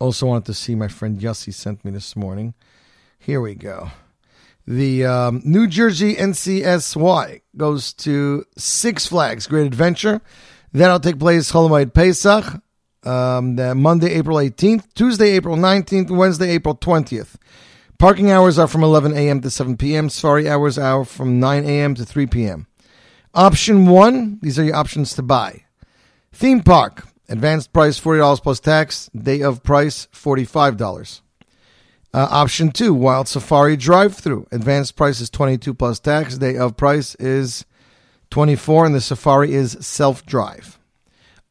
[0.00, 2.54] Also wanted to see my friend Yossi sent me this morning.
[3.18, 3.92] Here we go.
[4.66, 10.20] The um, New Jersey NCSY goes to Six Flags Great Adventure.
[10.72, 12.60] That'll take place Holomoid Pesach,
[13.04, 17.36] um, Monday, April 18th, Tuesday, April 19th, Wednesday, April 20th.
[17.98, 19.40] Parking hours are from 11 a.m.
[19.42, 20.10] to 7 p.m.
[20.10, 21.94] Safari hours are from 9 a.m.
[21.94, 22.66] to 3 p.m.
[23.34, 25.64] Option one, these are your options to buy.
[26.32, 31.20] Theme park, advanced price $40 plus tax, day of price $45.
[32.12, 34.46] Uh, option two, Wild Safari drive-through.
[34.52, 36.38] Advanced price is 22 plus tax.
[36.38, 37.64] Day of price is
[38.30, 40.78] 24, and the Safari is self-drive.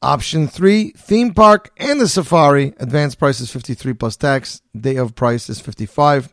[0.02, 2.74] Option three, theme park and the Safari.
[2.80, 4.62] Advanced price is 53 plus tax.
[4.74, 6.32] Day of price is 55.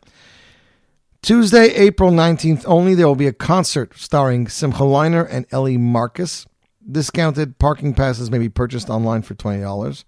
[1.23, 6.47] Tuesday, April 19th only, there will be a concert starring Simcha Leiner and Ellie Marcus.
[6.91, 10.05] Discounted parking passes may be purchased online for $20.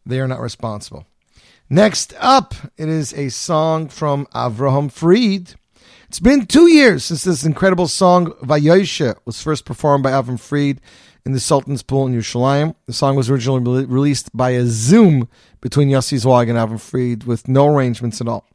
[0.05, 1.07] they are not responsible.
[1.67, 5.55] Next up, it is a song from Avraham Fried.
[6.07, 10.79] It's been two years since this incredible song, Vayoshe, was first performed by Avram Fried
[11.25, 12.75] in the Sultan's Pool in Yerushalayim.
[12.85, 15.27] The song was originally re- released by a Zoom
[15.59, 18.47] between Yossi Zweig and Avram Fried with no arrangements at all.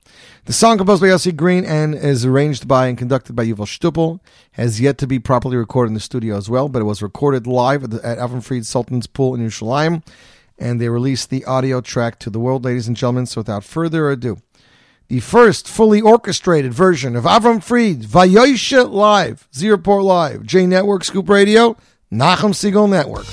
[0.45, 4.21] The song composed by Yossi Green and is arranged by and conducted by Yuval Stupel
[4.53, 7.47] has yet to be properly recorded in the studio as well, but it was recorded
[7.47, 10.05] live at, the, at Avram Fried's Sultan's Pool in Yerushalayim,
[10.57, 13.27] and they released the audio track to the world, ladies and gentlemen.
[13.27, 14.39] So without further ado,
[15.09, 21.03] the first fully orchestrated version of Avram Fried, Vayoshe Live, Z Report Live, J Network,
[21.03, 21.77] Scoop Radio,
[22.13, 23.27] Nachum Siegel Network.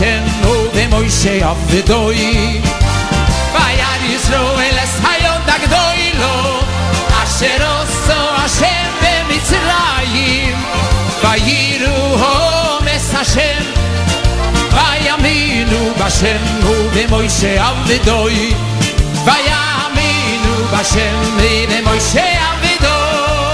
[0.00, 2.62] Hashem o de Moshe av de doi
[3.52, 5.60] Vayar Yisroel es hayon dag
[6.20, 6.36] lo
[7.20, 10.56] Asher oso Hashem be Mitzrayim.
[11.22, 11.92] Vayiru
[12.22, 13.60] hom es Hashem.
[14.72, 18.56] Vayaminu Hashem o de Moshe av de doi
[19.26, 23.49] Vayaminu Hashem o de Moshe auf de doi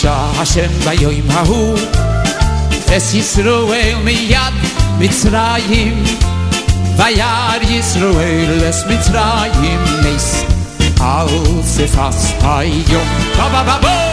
[0.00, 1.76] Kasha Hashem Bayoim Ahu
[2.90, 4.54] Es Yisroel Miyad
[4.98, 6.02] Mitzrayim.
[6.96, 9.82] Vayar Yisroel Es Mitzrayim.
[10.02, 10.42] Neis
[11.00, 11.28] Al
[11.62, 13.08] Sefas Hayom.
[13.36, 14.09] Ba Ba Ba Ba Ba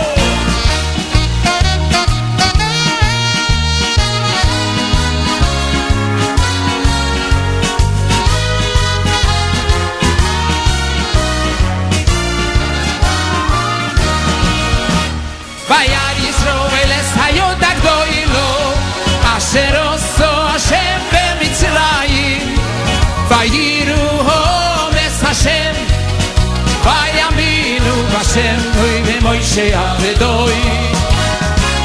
[29.27, 30.55] moyshe avedoy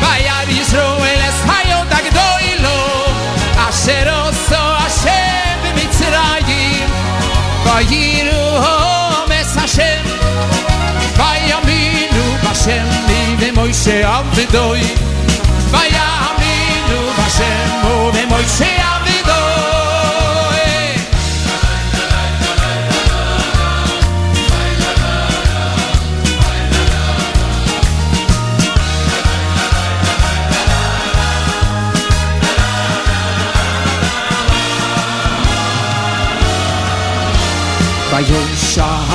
[0.03, 2.77] vayar yisroel es hayo dagdoy lo
[3.67, 6.93] asher oso asher bimitzrayim
[7.67, 9.99] vayiru hom es asher
[11.19, 12.89] vayaminu bashem
[13.43, 14.83] li moyshe avedoy
[15.75, 16.12] vayar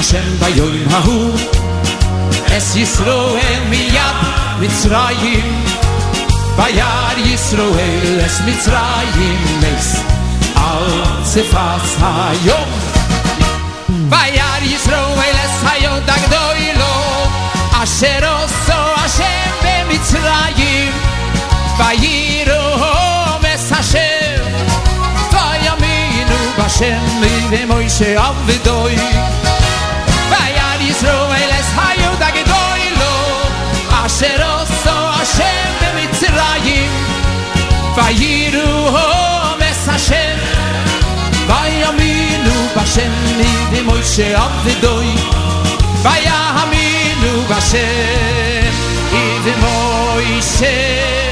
[0.08, 1.16] Hashem ba yom ha-hu.
[2.56, 4.20] Es Yisroel miyad
[4.62, 5.48] Mitzrayim.
[6.58, 9.64] Bayar Yisroel Es Mitzrayim.
[9.76, 9.90] Es
[10.56, 10.88] al
[11.26, 12.72] tzifas ha-yom.
[14.08, 16.96] Bayar Yisroel Es ha-yom dagdo ilo
[17.82, 20.94] Asher oso Hashem Be Mitzrayim.
[21.78, 24.40] Bayir o-hom Es Hashem.
[25.36, 29.57] Bayaminu Bashem Mide Moishe Avedoi
[30.98, 33.12] Yisroel es hayud agedoylo
[34.04, 36.92] Asher oso Hashem b'mitzirayim
[37.96, 40.40] Vayiru ho mes Hashem
[41.50, 45.14] Vayaminu b'Hashem Nidhi Moshe avidoy
[46.04, 48.74] Vayaminu b'Hashem
[49.14, 50.76] Nidhi Moshe.
[50.76, 51.27] avidoy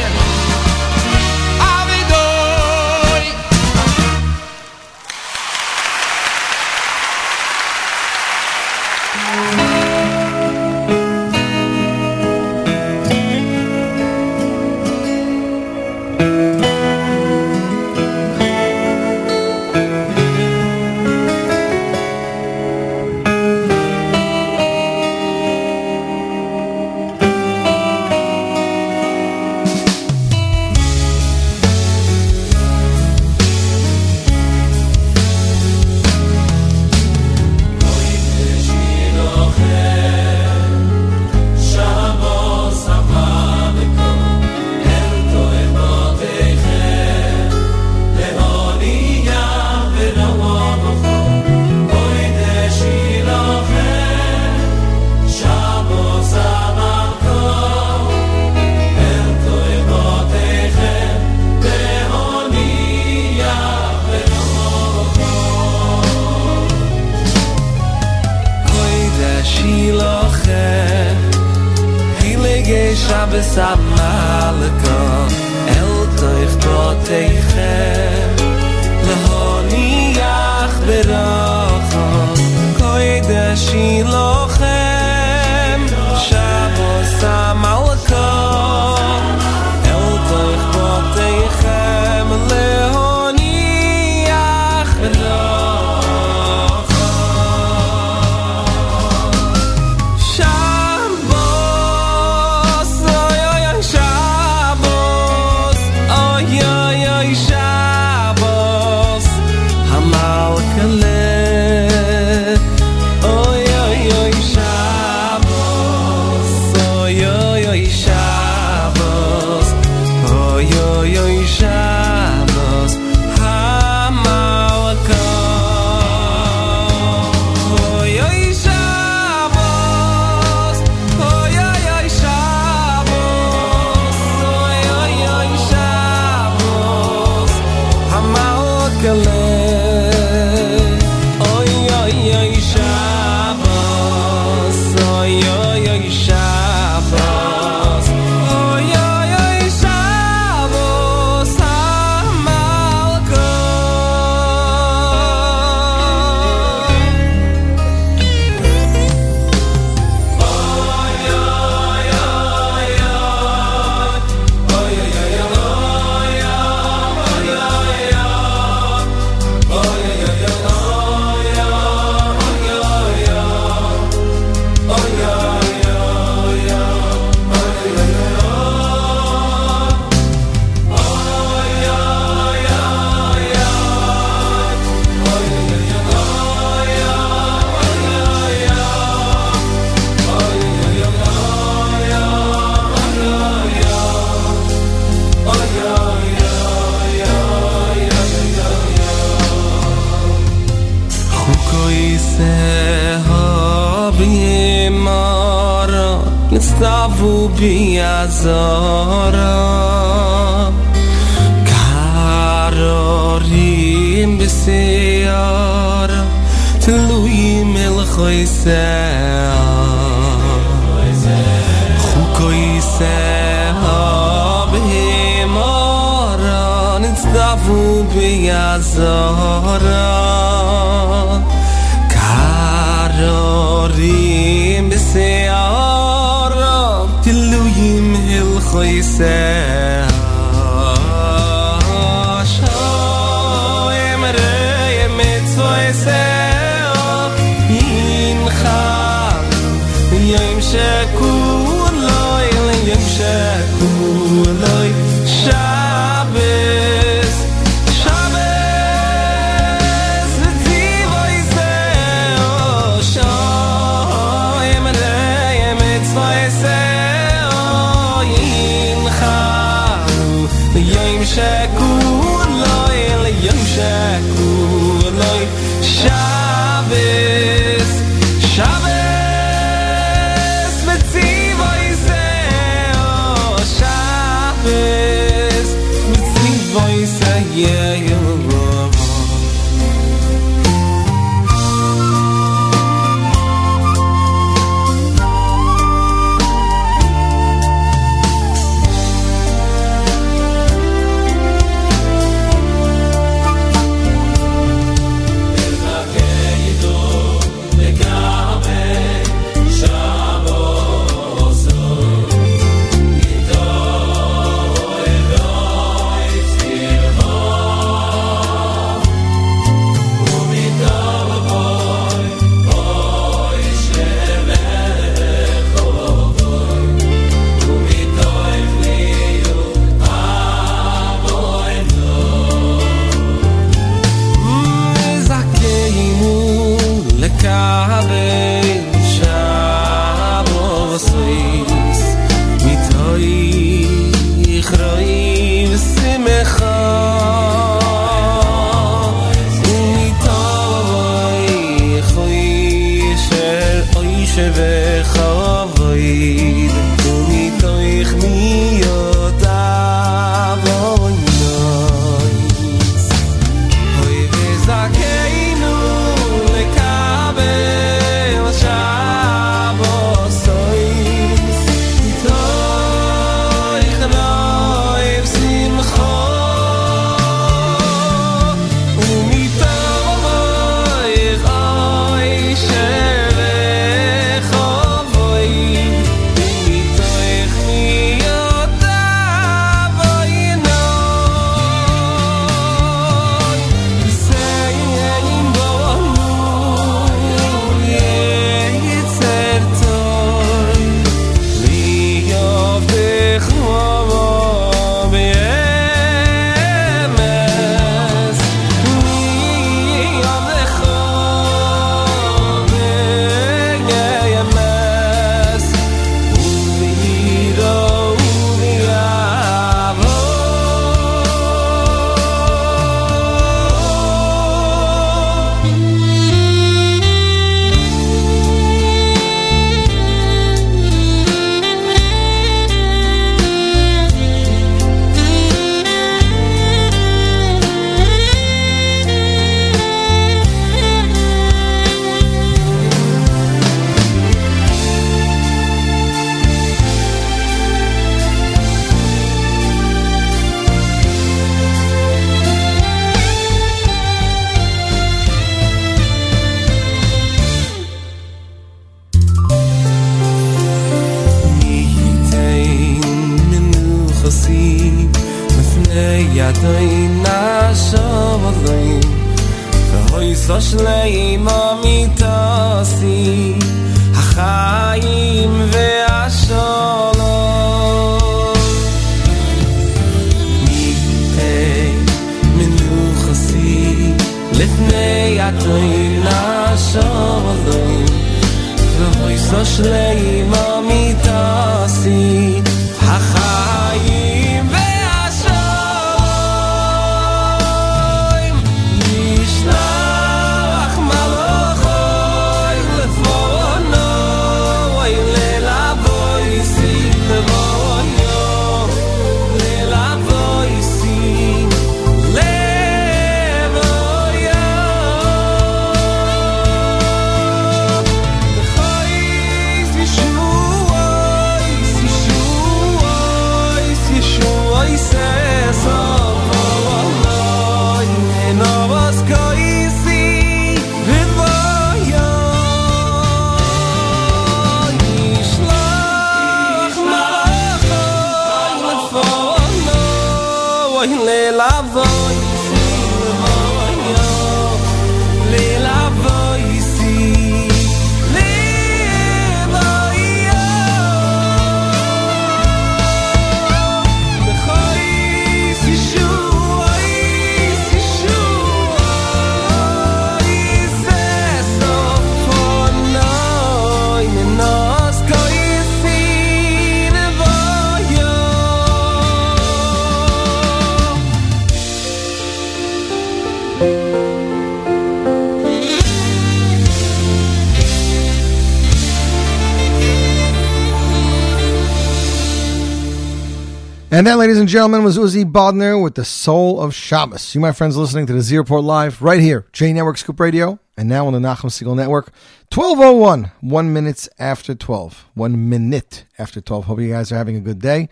[584.46, 587.56] ladies and gentlemen, was Uzi Bodner with the Soul of Shabbos.
[587.56, 590.78] You, my friends, listening to the Z Report Live right here, J Network Scoop Radio,
[590.96, 592.32] and now on the Nachum Segal Network.
[592.72, 595.26] 1201, one minutes after 12.
[595.34, 596.86] One minute after 12.
[596.86, 598.08] Hope you guys are having a good day.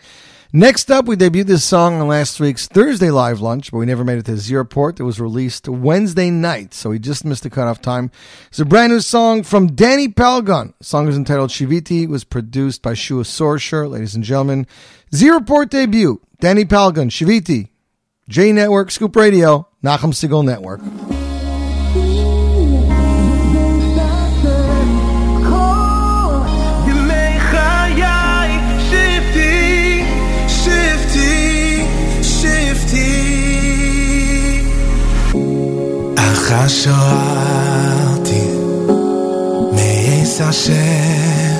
[0.55, 4.03] Next up, we debuted this song on last week's Thursday live lunch, but we never
[4.03, 4.99] made it to Z Report.
[4.99, 8.11] It was released Wednesday night, so we just missed the cutoff time.
[8.49, 10.75] It's a brand new song from Danny Palgon.
[10.77, 12.07] The song is entitled Shiviti.
[12.07, 13.89] Was produced by Shua Sorsher.
[13.89, 14.67] Ladies and gentlemen,
[15.11, 17.69] Z Report debut, Danny Palgon, Shiviti,
[18.29, 20.81] J Network, Scoop Radio, Nachum Segal Network.
[36.52, 38.42] אך השואלתי
[39.72, 41.54] מייס השם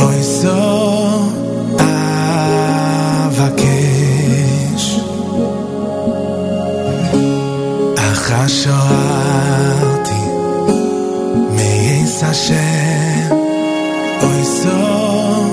[0.00, 1.22] אוי זו
[3.26, 5.00] אבקש
[7.98, 10.22] אך השואלתי
[11.50, 13.36] מייס השם
[14.22, 15.49] אוי זו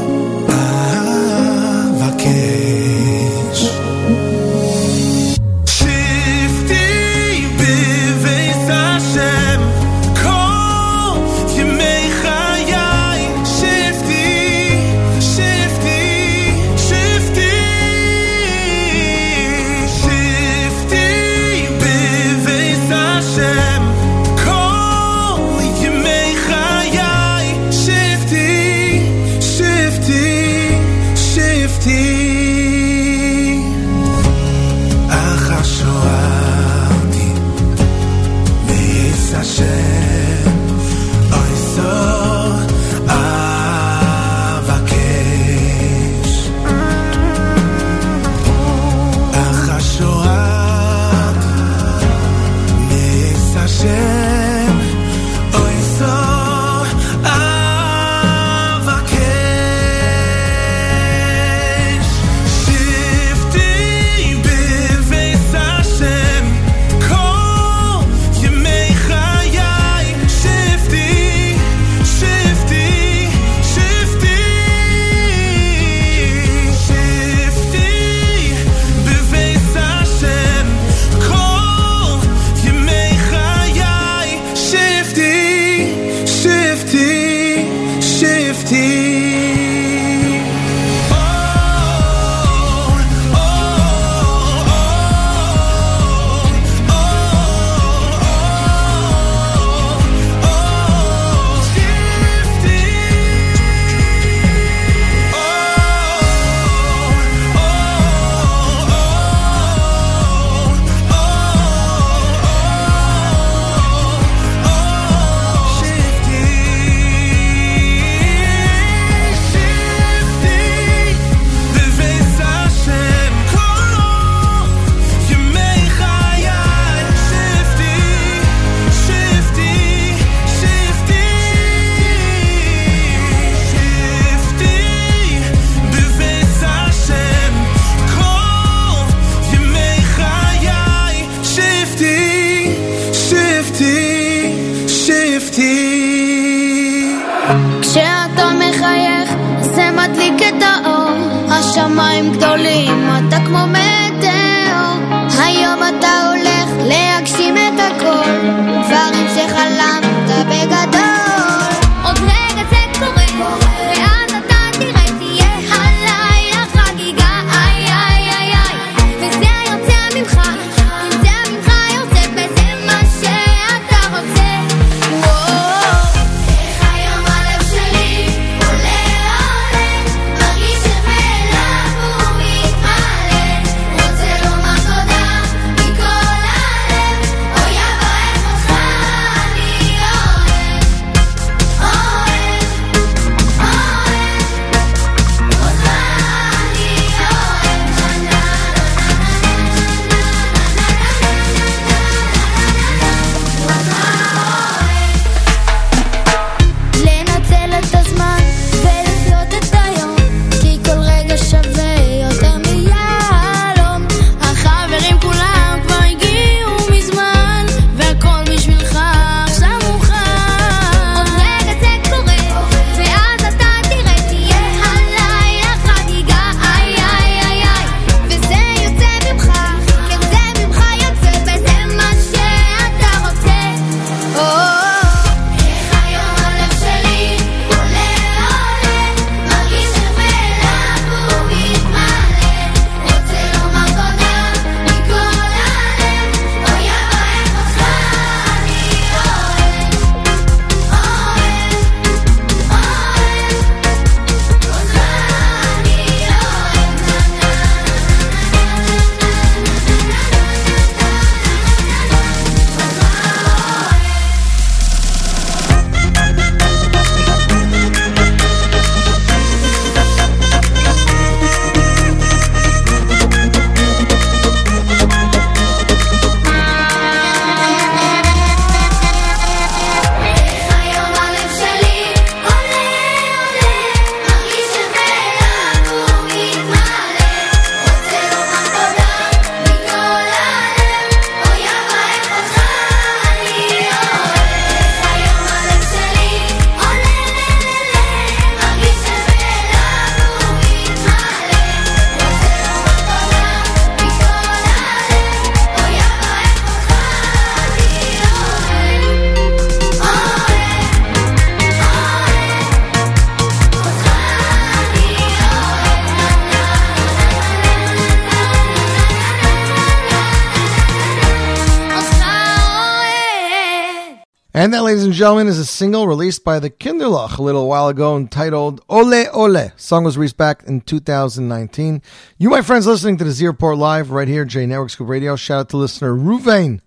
[325.18, 329.72] gentlemen, is a single released by the Kinderlach a little while ago entitled Ole Ole.
[329.76, 332.00] Song was released back in 2019.
[332.38, 335.34] You, my friends, listening to the Z Report Live right here, J Network Scoop Radio.
[335.34, 336.82] Shout out to listener Ruvain.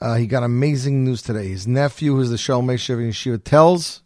[0.00, 1.48] Uh, he got amazing news today.
[1.48, 4.02] His nephew, who's the Shalom Meshav Yeshiva, tells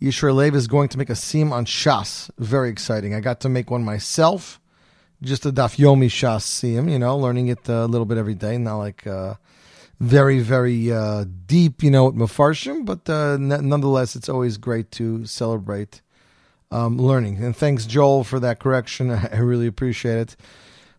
[0.00, 2.30] Yishra Lev is going to make a siyum on Shas.
[2.38, 3.12] Very exciting.
[3.12, 4.62] I got to make one myself.
[5.20, 8.56] Just a Daf Yomi Shas siyum, you know, learning it a little bit every day,
[8.56, 9.34] not like uh,
[10.00, 14.90] very, very uh, deep, you know, at Mefarshim, but uh, n- nonetheless, it's always great
[14.92, 16.02] to celebrate
[16.70, 17.42] um, learning.
[17.42, 19.10] And thanks, Joel, for that correction.
[19.32, 20.36] I really appreciate it.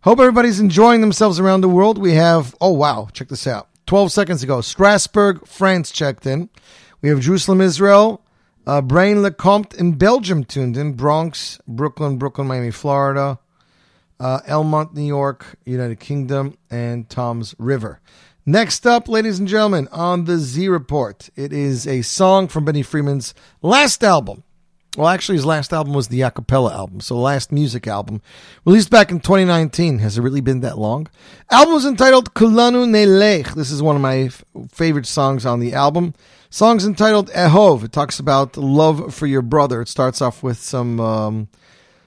[0.02, 1.98] Hope everybody's enjoying themselves around the world.
[1.98, 3.68] We have, oh wow, check this out.
[3.86, 6.48] 12 seconds ago, Strasbourg, France checked in.
[7.02, 8.24] We have Jerusalem, Israel,
[8.66, 13.38] uh, Braine-le-Comte in Belgium tuned in, Bronx, Brooklyn, Brooklyn, Miami, Florida,
[14.18, 18.00] uh, Elmont, New York, United Kingdom, and Toms River.
[18.48, 22.84] Next up, ladies and gentlemen, on the Z Report, it is a song from Benny
[22.84, 24.44] Friedman's last album.
[24.96, 28.22] Well, actually, his last album was the acapella album, so last music album,
[28.64, 29.98] released back in 2019.
[29.98, 31.08] Has it really been that long?
[31.50, 33.52] Album was entitled Kulanu Nelech.
[33.54, 36.14] This is one of my f- favorite songs on the album.
[36.48, 37.82] Song's entitled Ehov.
[37.82, 39.80] It talks about love for your brother.
[39.80, 41.48] It starts off with some um,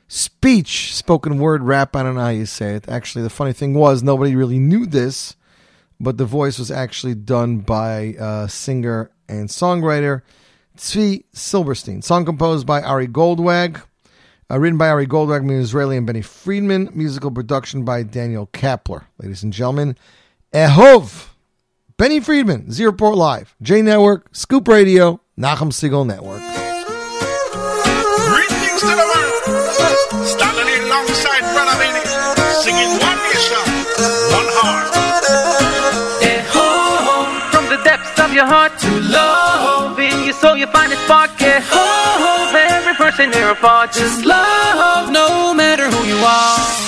[0.07, 1.97] speech, spoken word rap.
[1.97, 2.87] I don't know how you say it.
[2.87, 5.35] Actually, the funny thing was nobody really knew this,
[5.99, 10.21] but the voice was actually done by uh, singer and songwriter
[10.77, 12.01] Tzvi Silberstein.
[12.01, 13.81] Song composed by Ari Goldwag.
[14.51, 16.89] Uh, written by Ari Goldwag, an Israeli, and Benny Friedman.
[16.93, 19.03] Musical production by Daniel Kapler.
[19.19, 19.95] Ladies and gentlemen,
[20.53, 21.27] Ehov.
[21.97, 26.39] Benny Friedman, Z Report Live, J Network, Scoop Radio, Nachum Segal Network.
[28.31, 30.25] Greetings to the world.
[30.25, 32.05] Standing alongside Brother Benny,
[32.63, 33.59] singing one nation,
[34.31, 34.98] one heart.
[38.28, 41.30] of your heart to love in your soul you find a spark.
[41.38, 46.84] Ehov, every person here apart, just love, no matter who you are.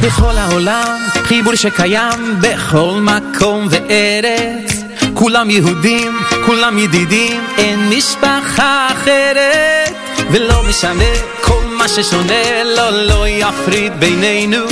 [0.00, 4.82] בכל העולם, חיבור שקיים בכל מקום וארץ.
[5.14, 9.94] כולם יהודים, כולם ידידים, אין משפחה אחרת.
[10.30, 14.66] ולא משנה כל מה ששונה, לא, לא יפריד בינינו.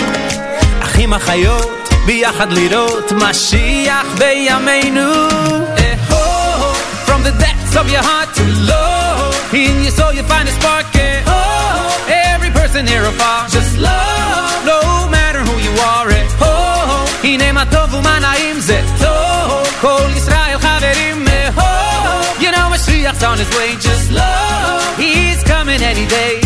[0.81, 5.13] אחים אחיות, ביחד לראות משיח בימינו.
[6.11, 6.75] Oh,
[7.07, 10.87] from the depths of your heart to love, in your soul you find a spark.
[11.27, 14.81] Oh, every person here apart, just love, no
[15.17, 16.09] matter who you are.
[16.41, 22.41] Oh, הנה מה טוב ומה נעים זה טוב, כל ישראל חברים מאהוב.
[22.41, 26.37] You know Mashiach's on his way, just love, he's coming any day.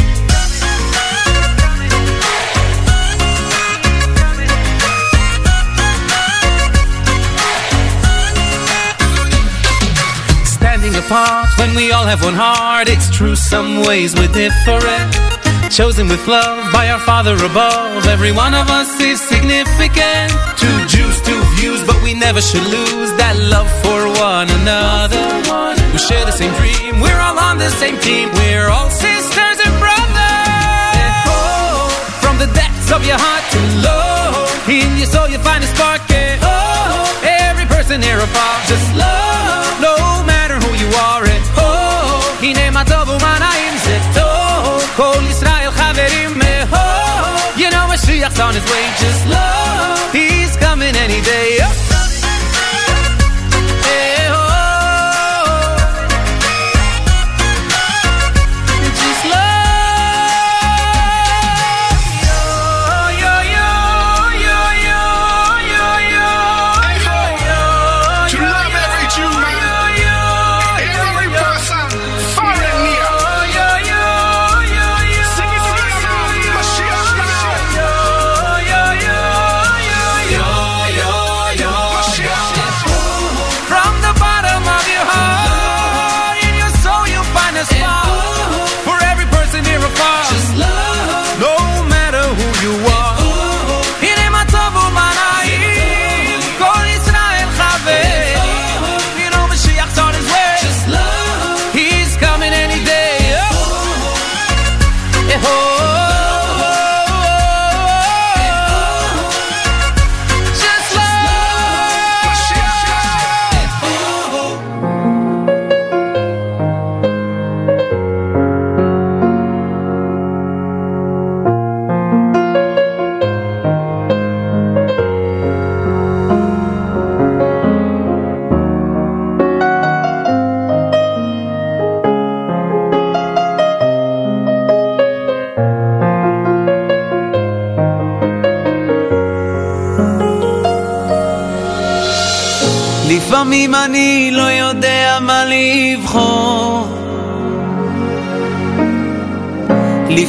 [11.14, 12.90] Apart when we all have one heart.
[12.90, 15.10] It's true, some ways we're different.
[15.72, 18.06] Chosen with love by our Father above.
[18.08, 20.30] Every one of us is significant.
[20.58, 24.00] Two Jews, two views, but we never should lose that love for
[24.30, 25.22] one another.
[25.94, 28.30] We share the same dream, we're all on the same team.
[28.34, 31.30] We're all sisters and brothers.
[32.24, 34.50] From the depths of your heart to love.
[34.70, 36.02] In your soul you find a spark.
[36.10, 38.60] eh, Oh, every person here apart.
[38.72, 39.23] Just love,
[40.93, 41.25] matter who you are.
[41.25, 44.83] And oh, הנה מה טוב ומה נעים זה טוב.
[44.97, 47.57] כל ישראל חברים מאהוב.
[47.57, 48.85] You know Mashiach's on his way.
[49.01, 51.59] Just love, he's coming any day.
[51.63, 51.72] Oh.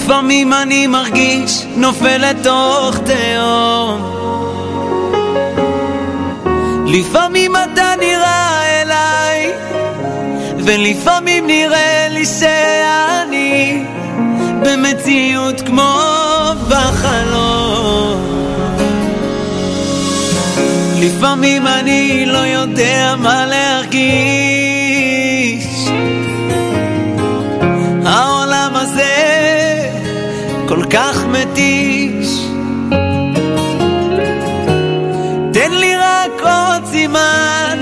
[0.05, 4.14] לפעמים אני מרגיש נופל לתוך תהום.
[6.86, 9.52] לפעמים אתה נראה אליי
[10.59, 13.85] ולפעמים נראה לי שאני
[14.62, 15.98] במציאות כמו
[16.68, 18.20] בחלום.
[21.01, 24.73] לפעמים אני לא יודע מה להרגיש
[30.94, 32.46] כך מתיש.
[35.52, 37.78] תן לי רק עוד סימן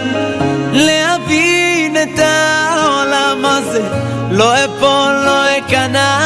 [0.72, 3.82] להבין את העולם הזה.
[4.30, 6.18] לא אפול, לא אכנע,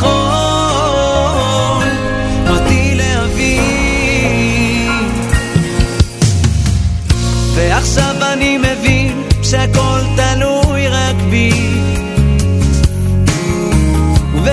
[0.00, 0.40] יכול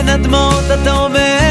[0.09, 1.46] הדמעות אתה אומר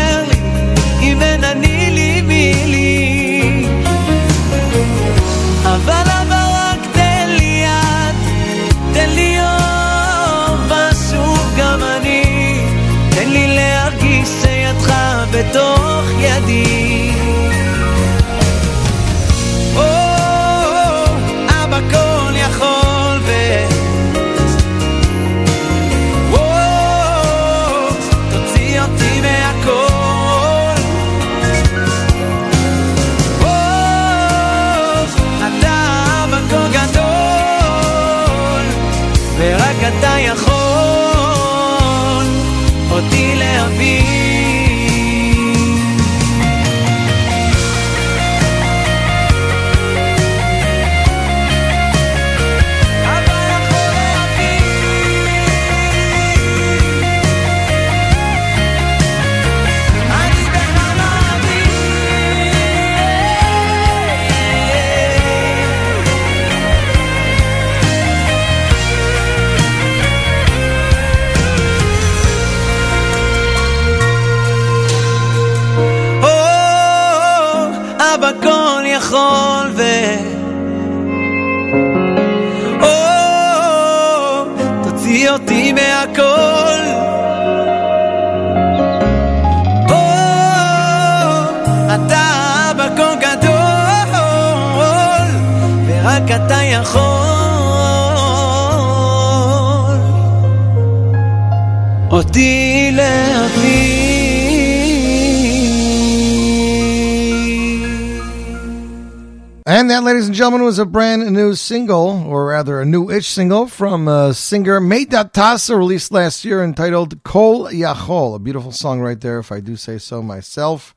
[109.87, 113.69] And that, ladies and gentlemen, was a brand new single, or rather a new-ish single
[113.69, 118.35] from uh, singer Meydad Tasa, released last year, entitled Kol Yachol.
[118.35, 120.93] A beautiful song right there, if I do say so myself.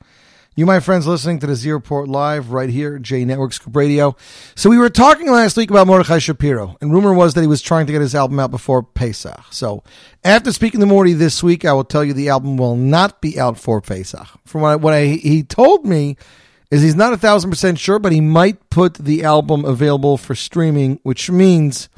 [0.56, 4.16] You, my friends, listening to the Z Report Live right here, J Network Scoop Radio.
[4.56, 7.62] So we were talking last week about Mordechai Shapiro, and rumor was that he was
[7.62, 9.40] trying to get his album out before Pesach.
[9.52, 9.84] So
[10.24, 13.40] after speaking to Morty this week, I will tell you the album will not be
[13.40, 14.28] out for Pesach.
[14.46, 16.18] From what, I, what I, he told me
[16.72, 20.36] is he's not a thousand percent sure, but he might put the album available for
[20.36, 21.90] streaming, which means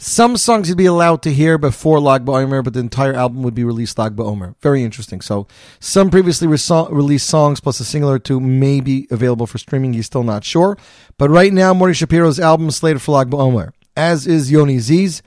[0.00, 3.54] some songs you'd be allowed to hear before Lag BaOmer, but the entire album would
[3.54, 4.54] be released Lag BaOmer.
[4.60, 5.20] Very interesting.
[5.20, 5.48] So
[5.80, 9.92] some previously reso- released songs plus a single or two may be available for streaming.
[9.92, 10.78] He's still not sure.
[11.18, 15.20] But right now, Morty Shapiro's album is slated for Lag BaOmer, as is Yoni Z's,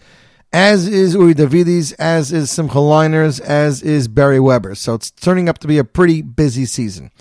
[0.53, 4.75] as is Uri Davidi's, as is Simcha Leiner's, as is Barry Weber.
[4.75, 7.11] So it's turning up to be a pretty busy season.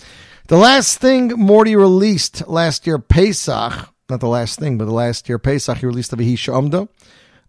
[0.50, 5.28] The last thing Morty released last year, Pesach, not the last thing, but the last
[5.28, 6.88] year, Pesach, he released the Vihisha Umda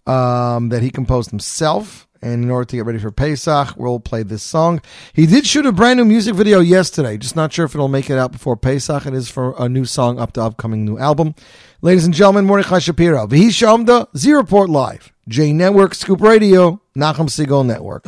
[0.08, 2.08] um, that he composed himself.
[2.22, 4.84] And in order to get ready for Pesach, we'll play this song.
[5.14, 7.18] He did shoot a brand new music video yesterday.
[7.18, 9.08] Just not sure if it'll make it out before Pesach.
[9.08, 11.34] It is for a new song up to upcoming new album.
[11.82, 17.30] Ladies and gentlemen, Mordechai Shapiro, Vihisha Umda, Z Report Live, J Network, Scoop Radio, Nachum
[17.30, 18.06] Segal Network.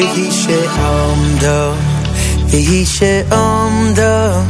[0.00, 1.72] Ve hiç şey amda
[2.52, 4.42] Ve hiç şey amda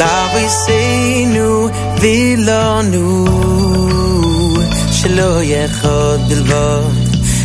[0.00, 1.70] Lavi seinu
[2.02, 3.36] vilanu
[5.06, 6.82] שלא יחוד בלבד,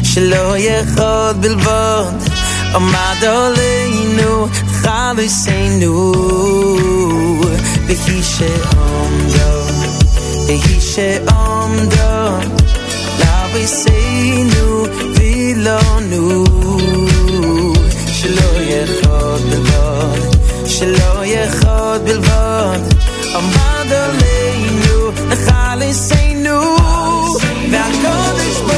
[0.03, 2.13] שלא יחוד בלבד,
[2.75, 4.47] עמד עלינו
[4.81, 6.13] חלוסנו,
[7.87, 9.53] והיא שעומדו,
[10.47, 12.37] והיא שעומדו,
[13.19, 14.85] לביסנו
[15.15, 17.00] ולנו.
[18.21, 22.79] שלא יהיה חוד בלבד, שלא יהיה חוד בלבד.
[23.35, 26.75] עמד עלינו, נחל עשינו,
[27.71, 28.70] והקודש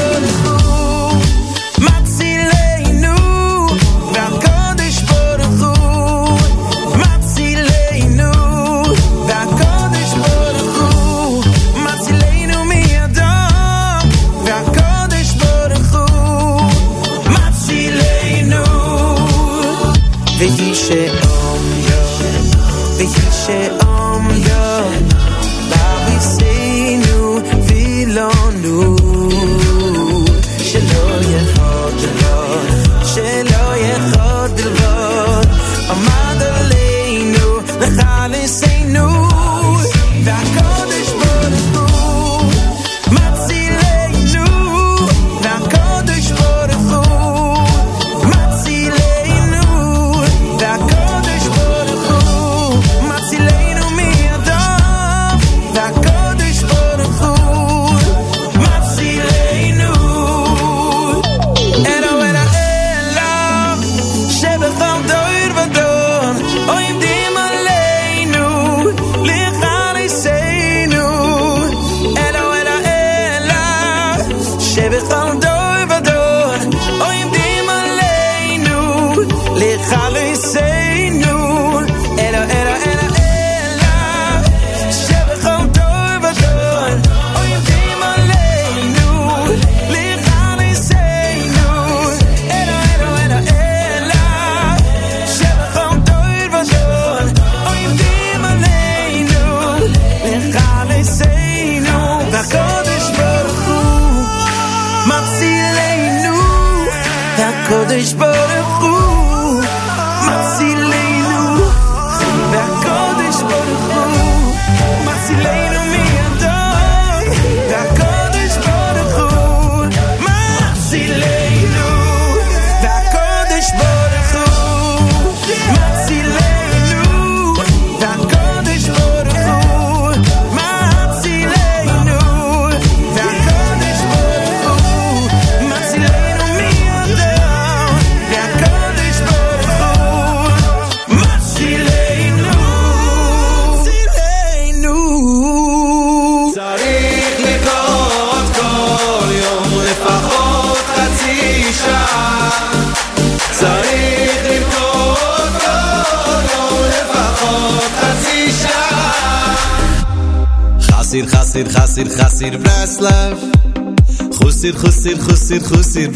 [165.58, 166.13] خسر خسر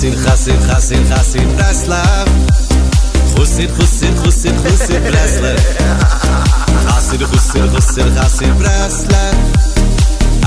[0.00, 2.24] Hassid, Hassid, Hassid, Hassid, Breslau.
[3.36, 5.56] Russid, Russid, Russid, Russid, Breslau.
[6.88, 9.34] Hassid, Russid, Russid, Hassid, Breslau.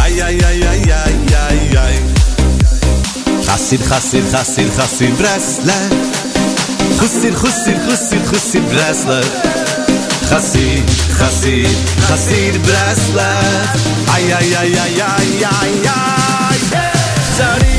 [0.02, 2.33] Ai, ai, ai, ai, ai, ai, ai.
[3.48, 5.94] חסיד חסיד חסיד חסיד ברסלב
[6.98, 9.30] חסיד חסיד חסיד חסיד ברסלב
[10.24, 13.68] חסיד חסיד חסיד ברסלב
[14.14, 15.90] איי איי איי איי איי איי
[17.40, 17.73] איי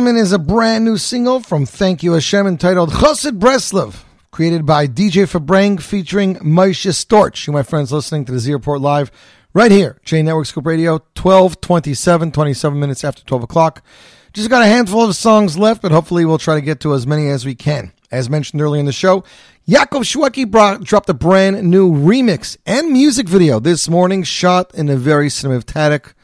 [0.00, 4.86] gentlemen, is a brand new single from Thank You Hashem entitled Chosid Breslov, created by
[4.86, 7.46] DJ Fabrang featuring Moshe Storch.
[7.46, 9.10] You, my friends, listening to the Z Report Live
[9.52, 13.84] right here, J Network Scoop Radio, 12 27, 27 minutes after 12 o'clock.
[14.32, 17.06] Just got a handful of songs left, but hopefully we'll try to get to as
[17.06, 17.92] many as we can.
[18.10, 19.22] As mentioned earlier in the show,
[19.68, 24.88] Yaakov Shwekey brought, dropped a brand new remix and music video this morning, shot in
[24.88, 26.14] a very cinematic,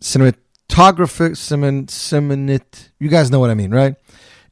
[0.00, 0.34] cinematic,
[0.72, 3.94] cinematographic, cinemat, cinemat, you guys know what I mean, right?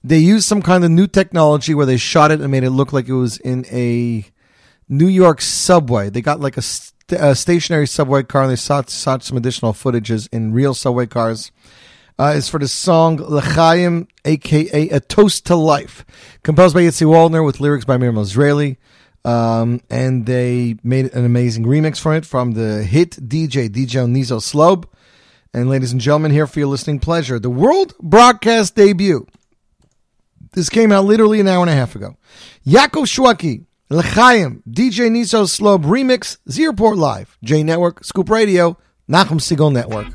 [0.02, 2.92] They used some kind of new technology where they shot it and made it look
[2.92, 4.24] like it was in a
[4.88, 6.10] New York subway.
[6.10, 9.72] They got like a, st- a stationary subway car and they shot, shot some additional
[9.72, 11.52] footages in real subway cars.
[12.18, 16.04] Uh, for the song L'chaim, aka A Toast to Life,
[16.42, 18.78] composed by Yitzi Waldner with lyrics by Miriam Israeli.
[19.24, 24.40] Um, and they made an amazing remix for it from the hit DJ, DJ Nizo
[24.40, 24.86] Slob.
[25.52, 29.26] And ladies and gentlemen, here for your listening pleasure, the world broadcast debut.
[30.52, 32.16] This came out literally an hour and a half ago.
[32.64, 38.78] Yaakov Shwekey, L'chaim, DJ Niso Slob remix, Z Report Live, J Network, Scoop Radio,
[39.08, 40.06] Nachum Segal Network.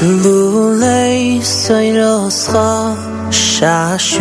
[0.00, 2.96] lulei sayroscha
[3.30, 4.16] shashuoy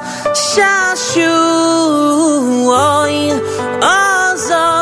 [0.29, 1.33] Shashu,
[2.69, 3.33] oi,
[3.81, 4.80] ozon.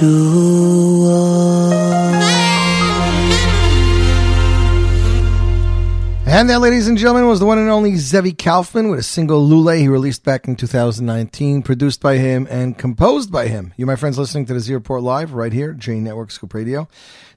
[0.03, 0.52] Shashuoi.
[6.35, 9.47] And that, ladies and gentlemen, was the one and only Zevi Kaufman with a single
[9.47, 13.75] Lule he released back in 2019, produced by him and composed by him.
[13.77, 16.89] You, my friends, listening to the Z Report Live right here, J Network Scoop Radio.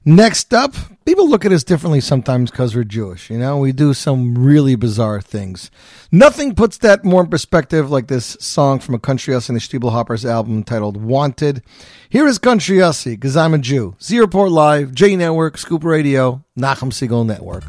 [0.06, 0.74] Next up,
[1.04, 3.28] people look at us differently sometimes because we're Jewish.
[3.28, 5.70] You know, we do some really bizarre things.
[6.10, 9.60] Nothing puts that more in perspective like this song from a Country Yossi and the
[9.60, 11.62] Shteeble Hoppers album titled Wanted.
[12.08, 13.94] Here is Country Yossi, because I'm a Jew.
[14.00, 17.64] Z Report Live, J Network, Scoop Radio, Nachum Segal Network.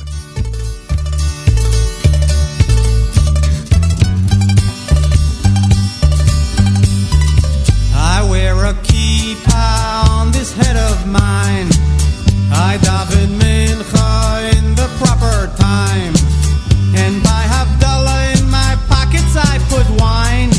[8.67, 11.69] A kippah on this head of mine.
[12.51, 14.11] I daven mincha
[14.57, 16.13] in the proper time.
[17.01, 20.51] And by Havdalah in my pockets I put wine.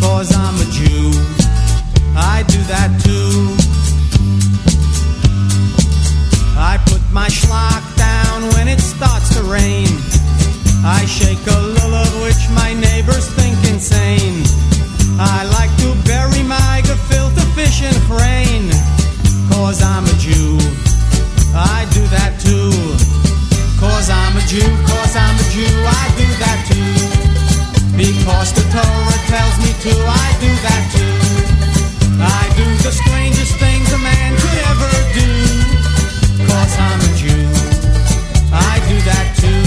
[0.00, 1.10] Cause I'm a Jew.
[2.14, 3.34] I do that too.
[6.56, 9.90] I put my schlock down when it starts to rain.
[10.86, 14.44] I shake a lulav which my neighbors think insane.
[15.18, 15.46] I
[19.64, 20.60] Cause I'm a Jew.
[21.56, 22.68] I do that too.
[23.80, 26.84] Cause I'm a Jew, cause I'm a Jew, I do that too.
[27.96, 31.16] Because the Torah tells me to, I do that too.
[32.20, 35.32] I do the strangest things a man could ever do.
[36.44, 37.48] Cause I'm a Jew.
[38.52, 39.64] I do that too.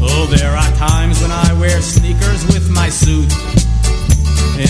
[0.00, 3.28] Oh, there are times when I wear sneakers with my suit.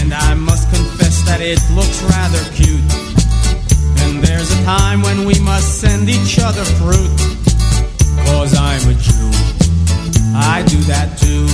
[0.01, 2.81] And I must confess that it looks rather cute.
[4.01, 7.13] And there's a time when we must send each other fruit.
[8.25, 9.29] Cause I'm a Jew.
[10.33, 11.45] I do that too.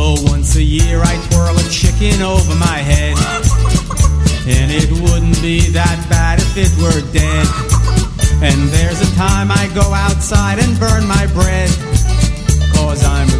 [0.00, 3.16] Oh, once a year I twirl a chicken over my head.
[4.48, 7.46] And it wouldn't be that bad if it were dead.
[8.40, 11.68] And there's a time I go outside and burn my bread.
[12.72, 13.39] Cause I'm.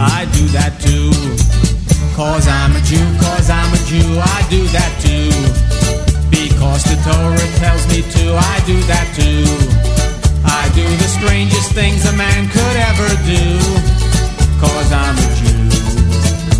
[0.00, 1.12] I do that too.
[2.16, 5.28] Cause I'm a Jew, cause I'm a Jew, I do that too.
[6.32, 9.44] Because the Torah tells me to, I do that too.
[10.48, 13.44] I do the strangest things a man could ever do.
[14.56, 15.68] Cause I'm a Jew.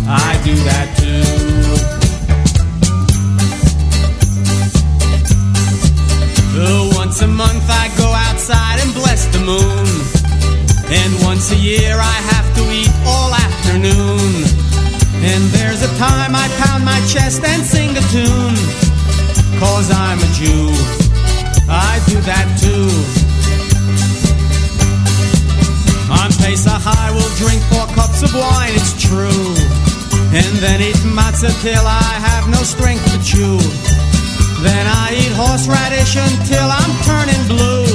[0.05, 1.25] I do that too.
[6.61, 10.20] Oh, once a month I go outside and bless the moon.
[10.91, 14.43] And once a year I have to eat all afternoon.
[15.23, 18.59] And there's a time I pound my chest and sing a tune.
[19.55, 20.67] Cause I'm a Jew.
[21.71, 22.91] I do that too.
[26.11, 29.47] On Pesach I will drink four cups of wine, it's true.
[30.35, 33.55] And then eat matzah till I have no strength to chew.
[34.59, 37.87] Then I eat horseradish until I'm turning blue.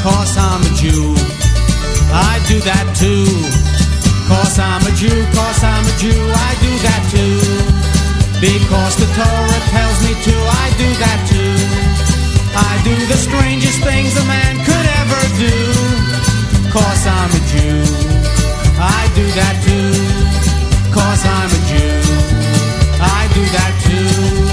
[0.00, 1.47] Cause I'm a Jew.
[2.12, 3.28] I do that too.
[4.28, 7.88] Cause I'm a Jew, cause I'm a Jew, I do that too.
[8.40, 11.56] Because the Torah tells me to, I do that too.
[12.54, 15.56] I do the strangest things a man could ever do.
[16.70, 17.80] Cause I'm a Jew.
[18.80, 19.92] I do that too.
[20.92, 21.98] Cause I'm a Jew.
[23.00, 24.47] I do that too.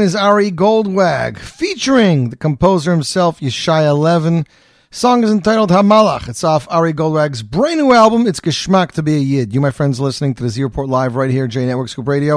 [0.00, 4.46] Is Ari Goldwag featuring the composer himself, Yeshaya Levin.
[4.90, 6.28] Song is entitled Hamalach.
[6.28, 8.26] It's off Ari Goldwag's brand new album.
[8.26, 9.54] It's Geschmack to be a Yid.
[9.54, 12.36] You, my friends, listening to the Z Live right here, J Network Scoop Radio.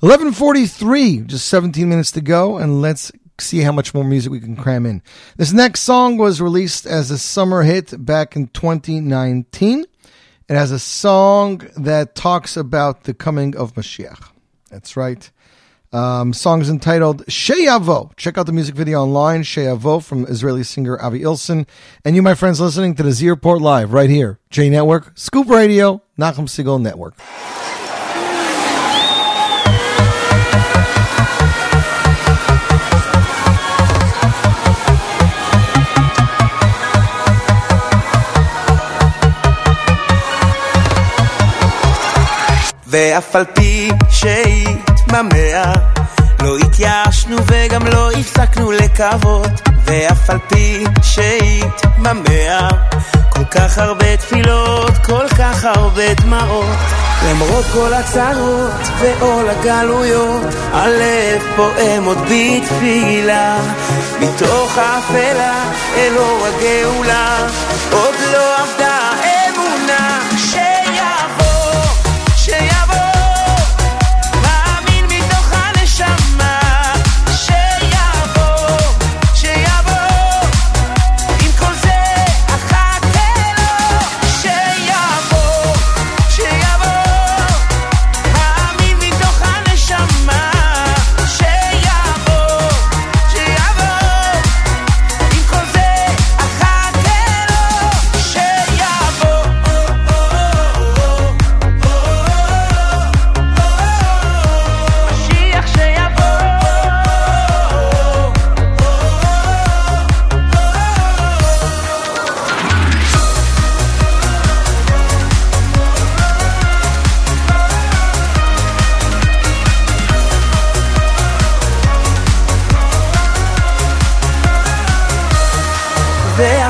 [0.00, 4.56] 1143, just 17 minutes to go, and let's see how much more music we can
[4.56, 5.02] cram in.
[5.36, 9.84] This next song was released as a summer hit back in 2019.
[10.48, 14.30] It has a song that talks about the coming of Mashiach.
[14.70, 15.30] That's right.
[15.90, 18.14] Um, song is entitled Sheyavo.
[18.16, 21.66] Check out the music video online, Sheyavo, from Israeli singer Avi Ilson.
[22.04, 25.48] And you, my friends, listening to the Z Report Live right here, J Network, Scoop
[25.48, 27.14] Radio, Nachum Segal Network.
[42.90, 45.72] ואף על פי שהיא שהתממע
[46.42, 49.50] לא התייאשנו וגם לא הפסקנו לקוות
[49.84, 52.68] ואף על פי שהתממע
[53.28, 56.76] כל כך הרבה תפילות, כל כך הרבה דמעות.
[57.30, 63.58] למרות כל הצרות ועול הגלויות הלב פועם עוד בתפילה.
[64.20, 65.64] מתוך האפלה
[65.96, 67.46] אל אור הגאולה
[67.92, 69.17] עוד לא עבדה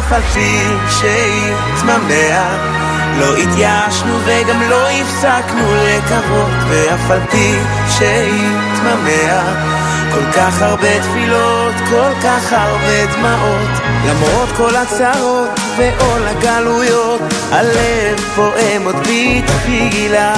[0.09, 0.59] ואף על פי
[0.89, 2.57] שהתממע
[3.19, 7.55] לא התייאשנו וגם לא הפסקנו לקוות ואף על פי
[7.89, 9.43] שהתממע
[10.13, 13.71] כל כך הרבה תפילות, כל כך הרבה דמעות
[14.07, 17.21] למרות כל הצרות ועול הגלויות
[17.51, 20.35] הלב פועם עוד בתפילה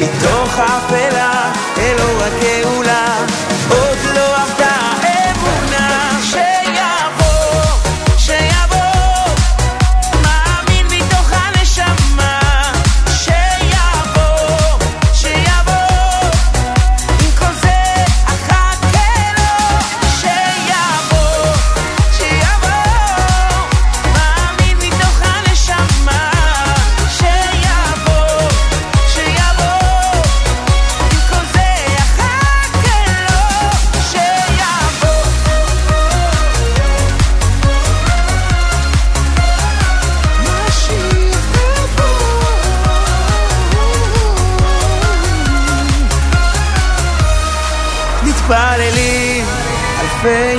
[0.00, 3.16] מתוך האפלה אל אור הגאולה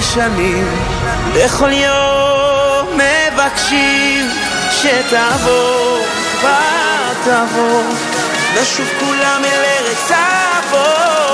[0.01, 0.67] שנים,
[1.35, 4.29] בכל יום מבקשים
[4.71, 5.99] שתבוא,
[6.39, 7.83] כבר תבוא,
[8.61, 11.30] נשוב כולם אל ארץ אבות.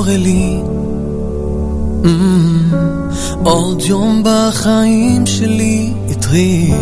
[0.00, 0.60] קורה לי?
[2.02, 2.74] Mm-hmm.
[3.44, 6.74] עוד יום בחיים שלי התחיל.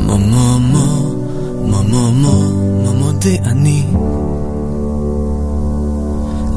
[0.00, 1.14] ממו מו,
[1.64, 3.84] ממו מו, די אני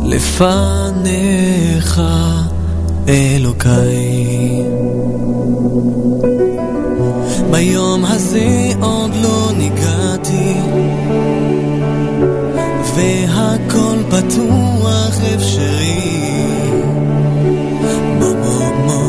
[0.03, 0.41] לפניך
[3.07, 4.63] אלוקיי.
[7.51, 10.53] ביום הזה עוד לא ניגעתי.
[12.95, 13.62] וה...
[14.13, 16.43] פתוח אפשרי
[18.19, 18.99] מה מה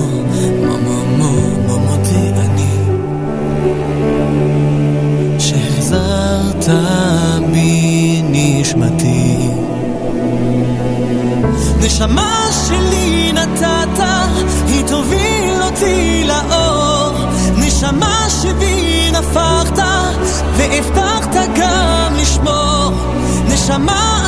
[1.19, 1.31] מה,
[1.67, 2.77] מה מודה אני
[5.39, 6.69] שהחזרת
[7.53, 7.75] בי
[11.85, 14.05] נשמה שלי נתת,
[14.67, 17.13] היא תוביל אותי לאור.
[17.57, 19.79] נשמה שבי נפחת,
[20.57, 22.93] והבטחת גם לשמור.
[23.49, 24.27] נשמה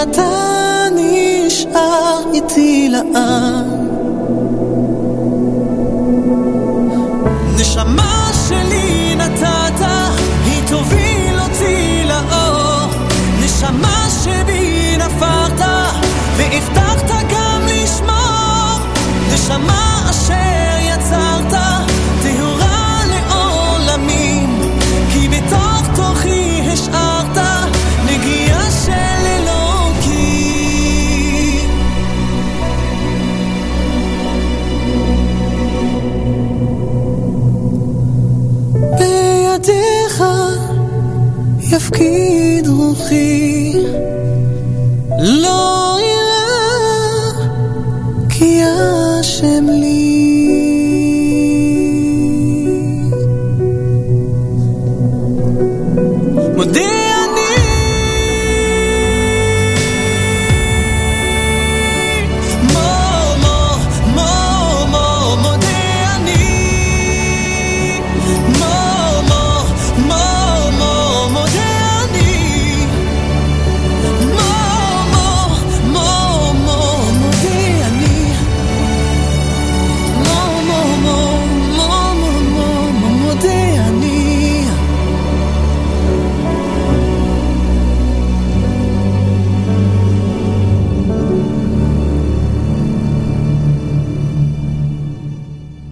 [0.00, 3.59] שאתה נשאר איתי לעד
[41.90, 43.69] fugir do rio.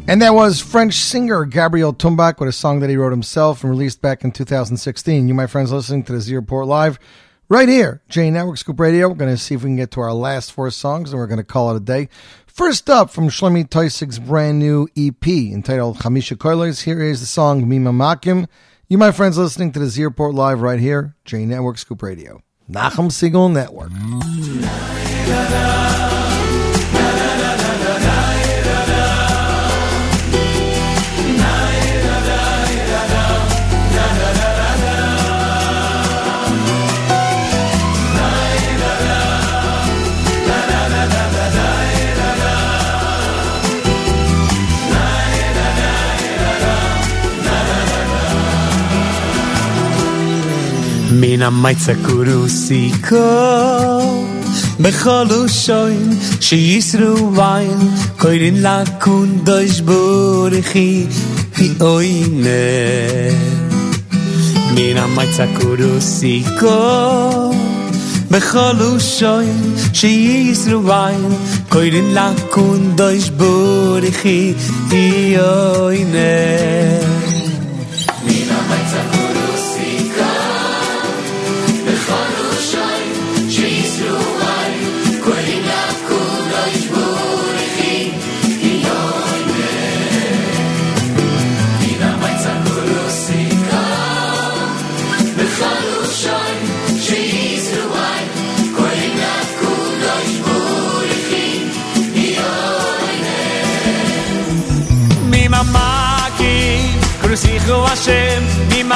[0.09, 3.71] And that was French singer Gabriel Tumbach with a song that he wrote himself and
[3.71, 5.29] released back in 2016.
[5.29, 6.99] You, my friends, listening to the Z Report Live
[7.51, 9.11] right here, J Network Scoop Radio.
[9.11, 11.27] We're going to see if we can get to our last four songs and we're
[11.27, 12.09] going to call it a day.
[12.47, 17.69] First up from Shlomi Toisig's brand new EP entitled Hamisha Koilers, here is the song
[17.69, 18.49] Mima Makim.
[18.89, 22.43] You, my friends, listening to the Z Report Live right here, J Network Scoop Radio.
[22.71, 23.91] Nachum Segal Network.
[23.91, 25.88] Mm.
[51.49, 53.17] מן המייצה קורוסיקו
[54.81, 57.79] בכל אושוין שיסרו ויין
[58.19, 61.07] קוירין לקון דויש בורכי
[61.55, 62.49] פי אוינה
[64.75, 66.67] מן המייצה קורוסיקו
[68.31, 71.35] בכל אושוין שיסרו ויין
[71.69, 74.55] קוירין לקון דויש בורכי
[74.89, 77.18] פי אוינה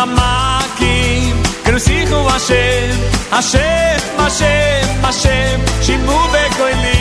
[0.02, 2.90] Shamakim, Crucijo Hashem,
[3.30, 6.98] Hashem, Hashem, Hashem, Shimu Bekoili.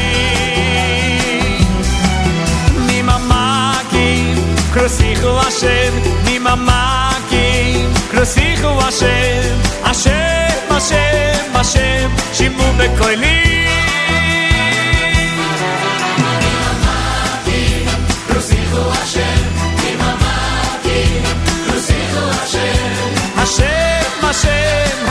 [2.85, 4.37] Mi Mamakim,
[4.73, 5.93] Crucijo Hashem,
[6.25, 13.80] Mi Mamakim, Crucijo Hashem, Hashem, Hashem, Hashem, Shimu Bekoili.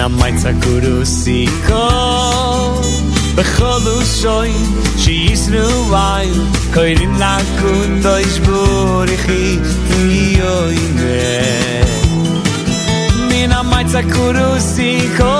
[0.00, 1.86] in a maitza kuru si ko
[3.36, 4.52] Bechol ushoi
[5.02, 5.64] Shi yisru
[6.02, 6.42] ayu
[6.74, 9.40] Koirin lakun do ishburi chi
[10.40, 11.24] Yoi ne
[13.28, 15.34] Min a maitza kuru si ko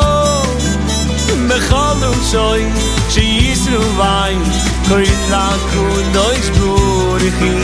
[1.48, 2.64] Bechol ushoi
[3.12, 4.44] Shi yisru ayu
[4.88, 7.54] Koirin lakun do ishburi chi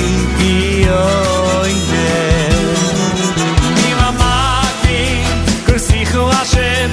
[0.87, 2.26] Yoi ne
[5.97, 6.91] crucijo Hashem,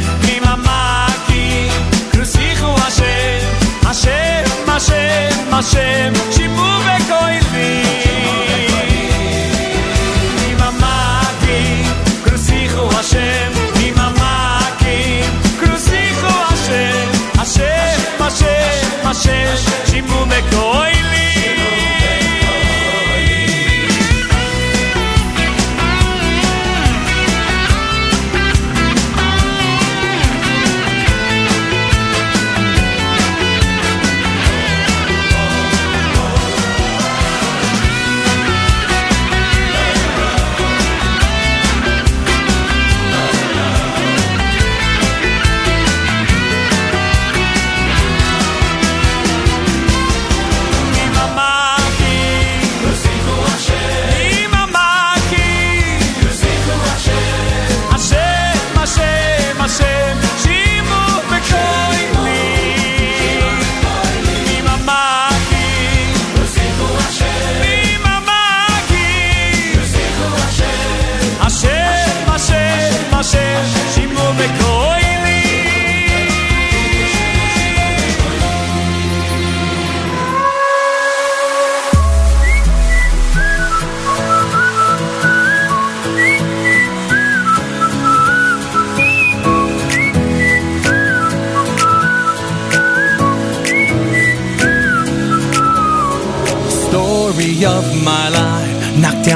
[3.84, 6.14] Hashem, Hashem, Hashem, Hashem,
[12.24, 13.52] crucijo Hashem,
[17.36, 17.84] Hashem,
[18.20, 18.74] Hashem,
[19.04, 20.93] Hashem, Hashem, bekoili.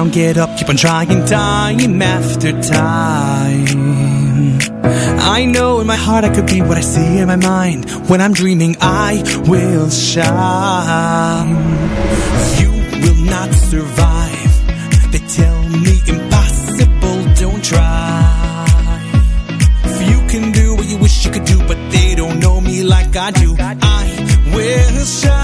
[0.08, 3.68] Down, get up, keep on trying, time after time.
[5.20, 7.90] I know in my heart I could be what I see in my mind.
[8.10, 11.50] When I'm dreaming, I will shine.
[12.62, 12.72] You
[13.02, 15.12] will not survive.
[15.12, 18.66] They tell me impossible, don't try.
[19.86, 22.84] If you can do what you wish you could do, but they don't know me
[22.84, 23.76] like I do, I
[24.54, 25.37] will shine.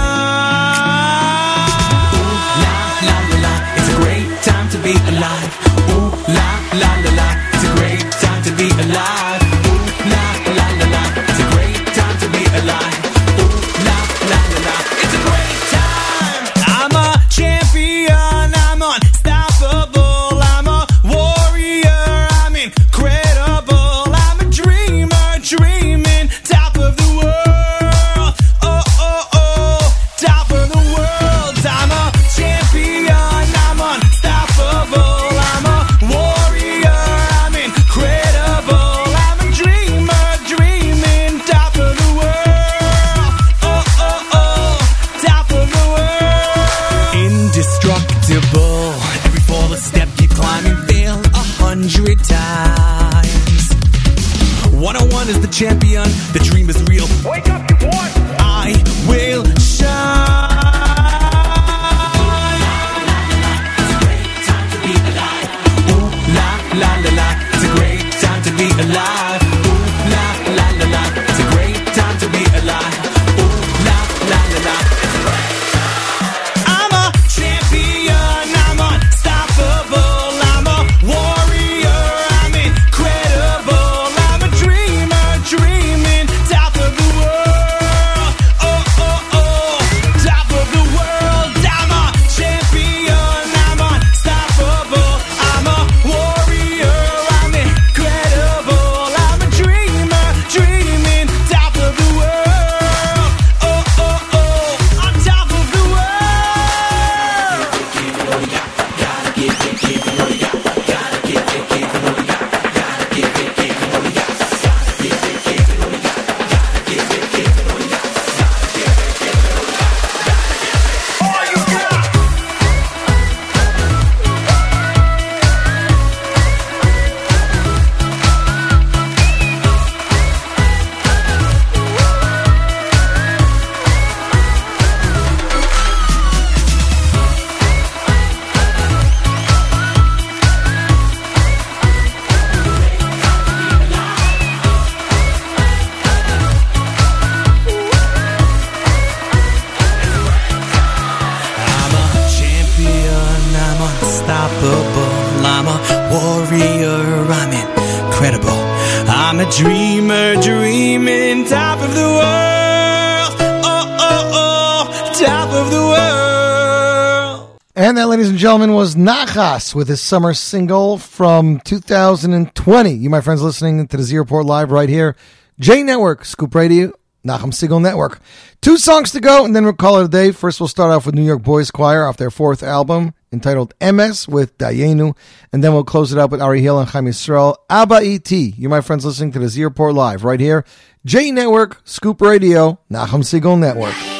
[169.74, 172.90] With his summer single from 2020.
[172.92, 175.16] You, my friends, listening to the Z Report Live right here.
[175.58, 176.92] J Network, Scoop Radio,
[177.26, 178.20] Nachum Segal Network.
[178.60, 180.30] Two songs to go, and then we'll call it a day.
[180.30, 184.28] First, we'll start off with New York Boys Choir off their fourth album entitled MS
[184.28, 185.16] with Dayenu.
[185.52, 187.56] And then we'll close it up with Ari Hill and Chaim Yisrael.
[187.68, 188.54] Abba E.T.
[188.56, 190.64] You, my friends, listening to the Z Report Live right here.
[191.04, 194.13] J Network, Scoop Radio, Nachum Segal Network.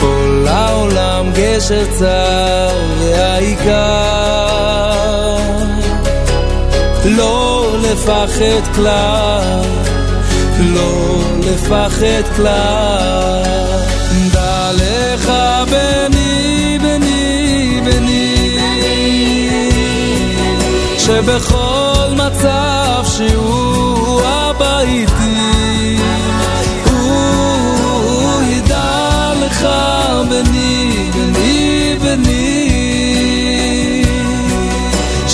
[0.00, 4.30] כל העולם גשר צר והעיקר.
[7.04, 9.60] לא לפחד כלל
[10.60, 13.42] לא לפחד כלל.
[14.32, 15.32] דע לך
[15.70, 18.58] בני בני בני
[20.98, 24.80] שבכל מצב שהוא אבא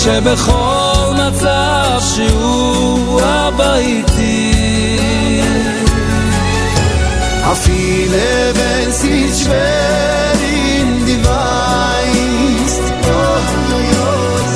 [0.06, 4.52] שבכל מצב שהוא אבא איתי
[7.54, 10.32] Viele, wenn sie schwer
[10.78, 12.82] in die weißt,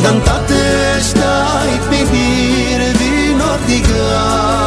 [0.03, 4.60] dann tat er steigt mit dir wie noch die Greif.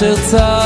[0.00, 0.59] 实在。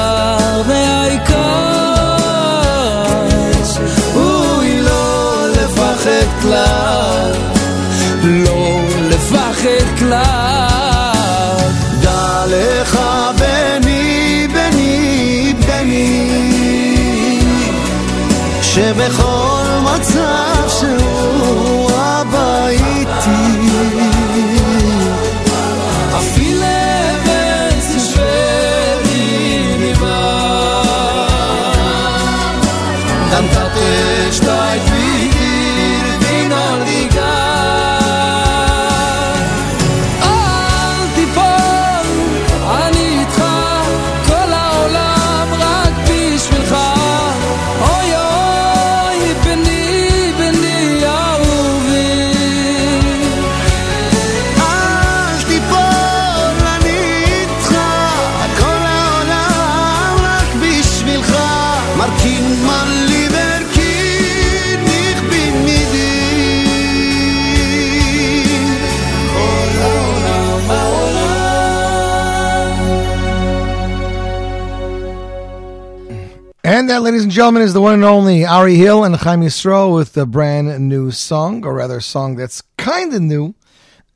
[77.35, 81.11] Gentlemen, is the one and only Ari Hill and Chaim Yisrael with the brand new
[81.11, 83.57] song, or rather, a song that's kind of new.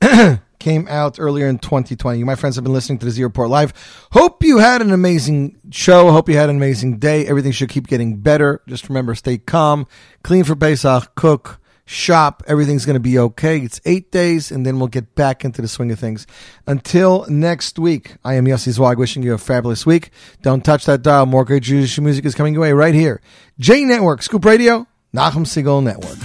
[0.59, 2.17] Came out earlier in 2020.
[2.17, 3.73] You, my friends, have been listening to the Z Report Live.
[4.13, 6.13] Hope you had an amazing show.
[6.13, 7.27] Hope you had an amazing day.
[7.27, 8.61] Everything should keep getting better.
[8.69, 9.85] Just remember, stay calm,
[10.23, 11.59] clean for Pesach, cook,
[11.89, 12.43] shop.
[12.47, 13.59] Everything's going to be okay.
[13.59, 16.27] It's eight days, and then we'll get back into the swing of things.
[16.67, 20.11] Until next week, I am Yossi Zweig wishing you a fabulous week.
[20.41, 21.25] Don't touch that dial.
[21.25, 23.21] More great Jewish music is coming your way right here.
[23.59, 26.17] J Network, Scoop Radio, Nachum Segal Network.